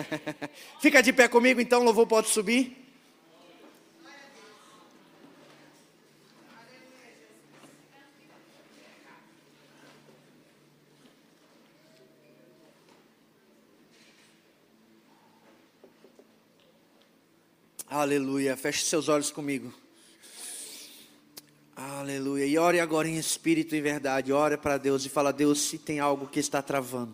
Fica 0.80 1.02
de 1.02 1.12
pé 1.12 1.28
comigo 1.28 1.60
então, 1.60 1.84
louvor 1.84 2.06
pode 2.06 2.30
subir. 2.30 2.87
Aleluia. 18.00 18.56
Feche 18.56 18.84
seus 18.84 19.08
olhos 19.08 19.32
comigo. 19.32 19.74
Aleluia. 21.74 22.46
E 22.46 22.56
ore 22.56 22.78
agora 22.78 23.08
em 23.08 23.16
espírito 23.16 23.74
e 23.74 23.80
verdade. 23.80 24.32
Ore 24.32 24.56
para 24.56 24.78
Deus 24.78 25.04
e 25.04 25.08
fala: 25.08 25.32
Deus, 25.32 25.60
se 25.62 25.78
tem 25.78 25.98
algo 25.98 26.28
que 26.28 26.38
está 26.38 26.62
travando. 26.62 27.12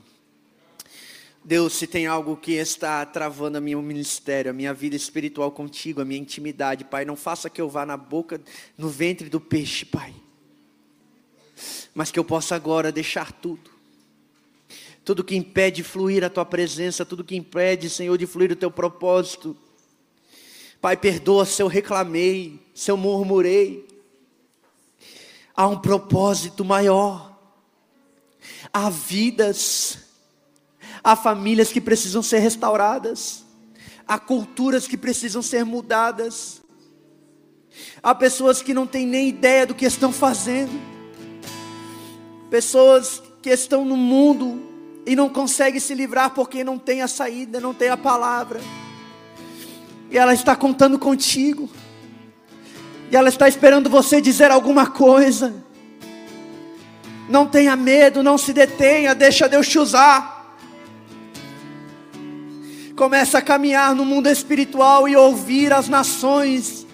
Deus, 1.43 1.72
se 1.72 1.87
tem 1.87 2.07
algo 2.07 2.37
que 2.37 2.53
está 2.53 3.05
travando 3.07 3.57
a 3.57 3.62
meu 3.62 3.80
ministério, 3.80 4.51
a 4.51 4.55
minha 4.55 4.74
vida 4.74 4.95
espiritual 4.95 5.51
contigo, 5.51 6.03
a 6.03 6.05
minha 6.05 6.20
intimidade, 6.20 6.85
Pai, 6.85 7.07
não 7.07 7.16
faça 7.16 7.49
que 7.49 7.62
eu 7.62 7.68
vá 7.68 7.87
na 7.87 7.97
boca, 7.97 8.39
no 8.76 8.91
ventre 8.91 9.30
do 9.30 9.41
peixe, 9.41 9.87
Pai. 9.87 10.14
Mas 11.95 12.11
que 12.11 12.18
eu 12.18 12.24
possa 12.24 12.55
agora 12.55 12.93
deixar 12.93 13.32
tudo. 13.32 13.70
Tudo 15.03 15.24
que 15.24 15.35
impede 15.35 15.76
de 15.76 15.82
fluir 15.82 16.22
a 16.24 16.28
tua 16.28 16.45
presença, 16.45 17.07
tudo 17.07 17.24
que 17.24 17.37
impede, 17.37 17.89
Senhor, 17.89 18.18
de 18.18 18.26
fluir 18.26 18.53
o 18.53 18.57
teu 18.57 18.70
propósito. 18.70 19.57
Pai, 20.85 20.99
perdoa 20.99 21.47
se 21.47 21.62
eu 21.62 21.66
reclamei, 21.66 22.61
se 22.74 22.91
eu 22.91 22.97
murmurei. 22.99 23.89
Há 25.57 25.66
um 25.66 25.78
propósito 25.78 26.62
maior. 26.62 27.41
Há 28.70 28.91
vidas, 28.91 29.97
há 31.03 31.16
famílias 31.16 31.72
que 31.72 31.80
precisam 31.80 32.22
ser 32.22 32.41
restauradas, 32.41 33.47
há 34.07 34.18
culturas 34.18 34.87
que 34.87 34.99
precisam 34.99 35.41
ser 35.41 35.64
mudadas, 35.64 36.61
há 38.03 38.14
pessoas 38.14 38.61
que 38.61 38.74
não 38.74 38.87
têm 38.87 39.07
nem 39.07 39.30
ideia 39.30 39.66
do 39.66 39.74
que 39.74 39.87
estão 39.87 40.12
fazendo, 40.12 40.78
pessoas 42.51 43.22
que 43.41 43.49
estão 43.49 43.87
no 43.87 43.97
mundo 43.97 44.62
e 45.07 45.16
não 45.16 45.30
conseguem 45.30 45.80
se 45.80 45.95
livrar 45.95 46.35
porque 46.35 46.62
não 46.62 46.78
tem 46.78 47.01
a 47.01 47.09
saída, 47.09 47.59
não 47.59 47.72
tem 47.72 47.89
a 47.89 47.97
palavra. 47.97 48.61
E 50.15 50.17
ela 50.17 50.33
está 50.33 50.55
contando 50.55 50.97
contigo. 50.97 51.69
E 53.11 53.17
ela 53.17 53.29
está 53.29 53.49
esperando 53.49 53.91
você 53.91 54.21
dizer 54.21 54.49
alguma 54.49 54.87
coisa. 54.87 55.53
Não 57.29 57.49
tenha 57.49 57.75
medo, 57.75 58.23
não 58.23 58.39
se 58.39 58.53
detenha, 58.53 59.12
deixa 59.12 59.49
Deus 59.49 59.67
te 59.67 59.77
usar. 59.77 60.57
Começa 62.95 63.39
a 63.39 63.43
caminhar 63.43 63.93
no 63.93 64.05
mundo 64.05 64.29
espiritual 64.29 65.09
e 65.09 65.17
ouvir 65.17 65.73
as 65.73 65.89
nações. 65.89 66.87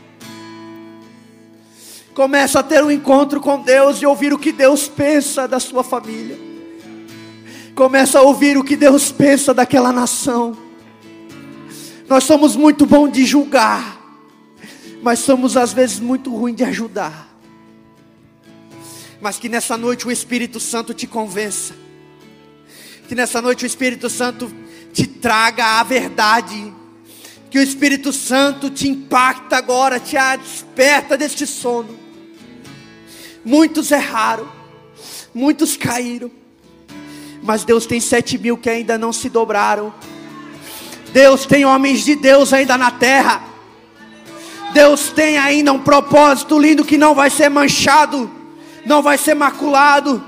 Começa 2.15 2.61
a 2.61 2.63
ter 2.63 2.83
um 2.83 2.91
encontro 2.91 3.39
com 3.39 3.61
Deus 3.61 4.01
e 4.01 4.07
ouvir 4.07 4.33
o 4.33 4.39
que 4.39 4.51
Deus 4.51 4.89
pensa 4.89 5.47
da 5.47 5.61
sua 5.61 5.85
família. 5.85 6.39
Começa 7.75 8.19
a 8.19 8.23
ouvir 8.23 8.57
o 8.57 8.65
que 8.65 8.77
Deus 8.77 9.13
pensa 9.13 9.53
daquela 9.53 9.93
nação. 9.93 10.70
Nós 12.11 12.25
somos 12.25 12.57
muito 12.57 12.85
bons 12.87 13.13
de 13.13 13.25
julgar, 13.25 14.03
mas 15.01 15.21
somos 15.21 15.57
às 15.57 15.73
vezes 15.73 16.01
muito 16.01 16.35
ruins 16.35 16.57
de 16.57 16.65
ajudar. 16.65 17.29
Mas 19.21 19.39
que 19.39 19.49
nessa 19.49 19.77
noite 19.77 20.09
o 20.09 20.11
Espírito 20.11 20.59
Santo 20.59 20.93
te 20.93 21.07
convença. 21.07 21.73
Que 23.07 23.15
nessa 23.15 23.41
noite 23.41 23.65
o 23.65 23.67
Espírito 23.67 24.11
Santo 24.11 24.53
te 24.93 25.07
traga 25.07 25.79
a 25.79 25.85
verdade. 25.85 26.75
Que 27.49 27.61
o 27.61 27.63
Espírito 27.63 28.13
Santo 28.13 28.71
te 28.71 28.89
impacta 28.89 29.57
agora, 29.57 30.01
te 30.01 30.17
desperta 30.39 31.17
deste 31.17 31.47
sono. 31.47 31.97
Muitos 33.45 33.93
erraram, 33.93 34.51
muitos 35.33 35.77
caíram, 35.77 36.29
mas 37.41 37.63
Deus 37.63 37.87
tem 37.87 38.01
sete 38.01 38.37
mil 38.37 38.59
que 38.59 38.69
ainda 38.69 38.99
não 38.99 39.13
se 39.13 39.29
dobraram 39.29 39.95
Deus 41.13 41.47
tem 41.47 41.65
homens 41.65 42.05
de 42.05 42.15
Deus 42.15 42.53
ainda 42.53 42.79
na 42.79 42.91
terra. 42.91 43.43
Deus 44.73 45.11
tem 45.11 45.37
ainda 45.37 45.73
um 45.73 45.83
propósito 45.83 46.59
lindo 46.59 46.85
que 46.85 46.97
não 46.97 47.15
vai 47.15 47.29
ser 47.29 47.49
manchado, 47.49 48.31
não 48.87 49.03
vai 49.03 49.19
ser 49.19 49.35
maculado, 49.35 50.23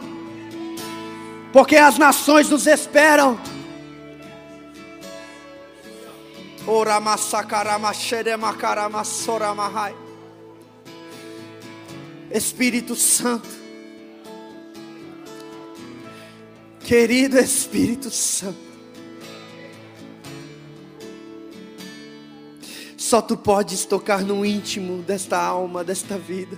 porque 1.53 1.77
as 1.77 1.97
nações 1.97 2.49
nos 2.49 2.67
esperam. 2.67 3.39
Espírito 12.31 12.97
Santo, 12.97 13.49
querido 16.81 17.39
Espírito 17.39 18.11
Santo, 18.11 18.72
Só 23.03 23.21
tu 23.21 23.37
podes 23.37 23.85
tocar 23.85 24.23
no 24.23 24.47
íntimo 24.47 25.03
desta 25.03 25.37
alma, 25.37 25.83
desta 25.83 26.17
vida. 26.17 26.57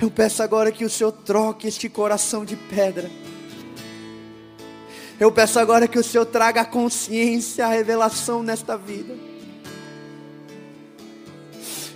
Eu 0.00 0.10
peço 0.10 0.42
agora 0.42 0.72
que 0.72 0.82
o 0.82 0.88
Senhor 0.88 1.12
troque 1.12 1.68
este 1.68 1.90
coração 1.90 2.42
de 2.42 2.56
pedra. 2.56 3.10
Eu 5.20 5.30
peço 5.30 5.58
agora 5.58 5.86
que 5.86 5.98
o 5.98 6.02
Senhor 6.02 6.24
traga 6.24 6.62
a 6.62 6.64
consciência, 6.64 7.66
a 7.66 7.68
revelação 7.68 8.42
nesta 8.42 8.78
vida. 8.78 9.14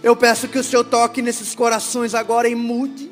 Eu 0.03 0.15
peço 0.15 0.49
que 0.49 0.59
o 0.59 0.65
Senhor 0.65 0.85
toque 0.85 1.23
nesses 1.23 1.55
corações 1.55 2.15
agora 2.15 2.47
e 2.47 2.55
mude. 2.55 3.11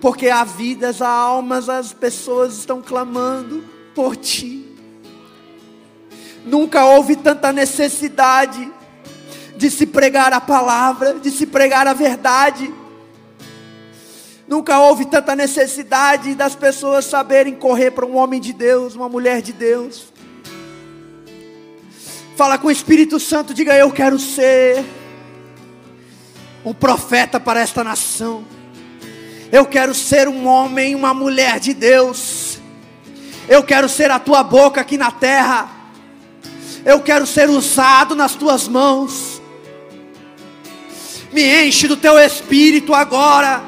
Porque 0.00 0.28
há 0.28 0.44
vidas, 0.44 1.02
há 1.02 1.10
almas, 1.10 1.68
as 1.68 1.92
pessoas 1.92 2.58
estão 2.58 2.80
clamando 2.80 3.64
por 3.92 4.14
Ti. 4.14 4.65
Nunca 6.46 6.84
houve 6.84 7.16
tanta 7.16 7.52
necessidade 7.52 8.72
de 9.56 9.68
se 9.68 9.84
pregar 9.84 10.32
a 10.32 10.40
palavra, 10.40 11.14
de 11.14 11.30
se 11.30 11.44
pregar 11.44 11.88
a 11.88 11.92
verdade. 11.92 12.72
Nunca 14.46 14.78
houve 14.78 15.06
tanta 15.06 15.34
necessidade 15.34 16.36
das 16.36 16.54
pessoas 16.54 17.04
saberem 17.04 17.56
correr 17.56 17.90
para 17.90 18.06
um 18.06 18.16
homem 18.16 18.40
de 18.40 18.52
Deus, 18.52 18.94
uma 18.94 19.08
mulher 19.08 19.42
de 19.42 19.52
Deus. 19.52 20.12
Fala 22.36 22.56
com 22.56 22.68
o 22.68 22.70
Espírito 22.70 23.18
Santo, 23.18 23.52
diga: 23.52 23.76
Eu 23.76 23.90
quero 23.90 24.16
ser 24.18 24.84
um 26.64 26.72
profeta 26.72 27.40
para 27.40 27.60
esta 27.60 27.82
nação. 27.82 28.44
Eu 29.50 29.66
quero 29.66 29.94
ser 29.94 30.28
um 30.28 30.46
homem, 30.46 30.94
uma 30.94 31.12
mulher 31.12 31.58
de 31.58 31.74
Deus. 31.74 32.58
Eu 33.48 33.64
quero 33.64 33.88
ser 33.88 34.12
a 34.12 34.18
tua 34.20 34.44
boca 34.44 34.80
aqui 34.80 34.96
na 34.96 35.10
terra. 35.10 35.75
Eu 36.86 37.00
quero 37.00 37.26
ser 37.26 37.50
usado 37.50 38.14
nas 38.14 38.36
tuas 38.36 38.68
mãos. 38.68 39.42
Me 41.32 41.66
enche 41.66 41.88
do 41.88 41.96
teu 41.96 42.16
espírito 42.16 42.94
agora. 42.94 43.60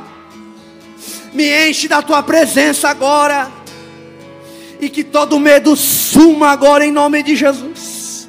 Me 1.34 1.68
enche 1.68 1.88
da 1.88 2.00
tua 2.00 2.22
presença 2.22 2.88
agora. 2.88 3.50
E 4.80 4.88
que 4.88 5.02
todo 5.02 5.40
medo 5.40 5.74
suma 5.74 6.50
agora 6.50 6.86
em 6.86 6.92
nome 6.92 7.24
de 7.24 7.34
Jesus. 7.34 8.28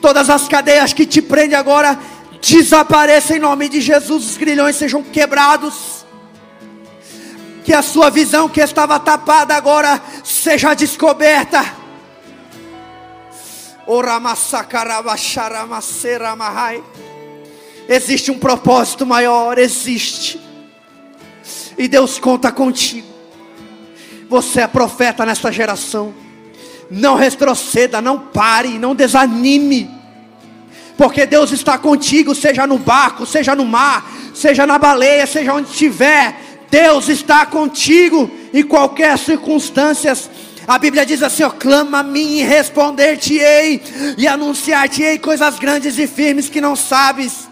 Todas 0.00 0.30
as 0.30 0.46
cadeias 0.46 0.92
que 0.92 1.04
te 1.04 1.20
prendem 1.20 1.58
agora 1.58 1.98
desapareçam 2.40 3.36
em 3.36 3.40
nome 3.40 3.68
de 3.68 3.80
Jesus. 3.80 4.30
Os 4.30 4.36
grilhões 4.36 4.76
sejam 4.76 5.02
quebrados. 5.02 6.06
Que 7.64 7.72
a 7.72 7.82
sua 7.82 8.10
visão 8.10 8.48
que 8.48 8.60
estava 8.60 9.00
tapada 9.00 9.56
agora 9.56 10.00
seja 10.22 10.72
descoberta 10.72 11.81
Existe 17.88 18.30
um 18.30 18.38
propósito 18.38 19.04
maior, 19.04 19.58
existe. 19.58 20.40
E 21.76 21.86
Deus 21.88 22.18
conta 22.18 22.50
contigo. 22.50 23.06
Você 24.30 24.62
é 24.62 24.66
profeta 24.66 25.26
nesta 25.26 25.52
geração. 25.52 26.14
Não 26.90 27.16
retroceda, 27.16 28.00
não 28.00 28.18
pare, 28.18 28.78
não 28.78 28.94
desanime. 28.94 29.90
Porque 30.96 31.26
Deus 31.26 31.52
está 31.52 31.76
contigo, 31.76 32.34
seja 32.34 32.66
no 32.66 32.78
barco, 32.78 33.26
seja 33.26 33.54
no 33.54 33.66
mar, 33.66 34.10
seja 34.34 34.66
na 34.66 34.78
baleia, 34.78 35.26
seja 35.26 35.52
onde 35.52 35.68
estiver. 35.68 36.34
Deus 36.70 37.10
está 37.10 37.44
contigo 37.44 38.30
em 38.54 38.62
qualquer 38.62 39.18
circunstância. 39.18 40.14
A 40.66 40.78
Bíblia 40.78 41.04
diz 41.04 41.22
assim: 41.22 41.42
ó, 41.42 41.50
clama 41.50 41.98
a 41.98 42.02
mim 42.02 42.38
e 42.38 42.42
responder-te-ei, 42.42 43.82
e 44.16 44.26
anunciar-te-ei 44.26 45.18
coisas 45.18 45.58
grandes 45.58 45.98
e 45.98 46.06
firmes 46.06 46.48
que 46.48 46.60
não 46.60 46.76
sabes. 46.76 47.48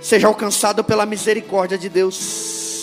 Seja 0.00 0.28
alcançado 0.28 0.84
pela 0.84 1.06
misericórdia 1.06 1.76
de 1.78 1.88
Deus. 1.88 2.75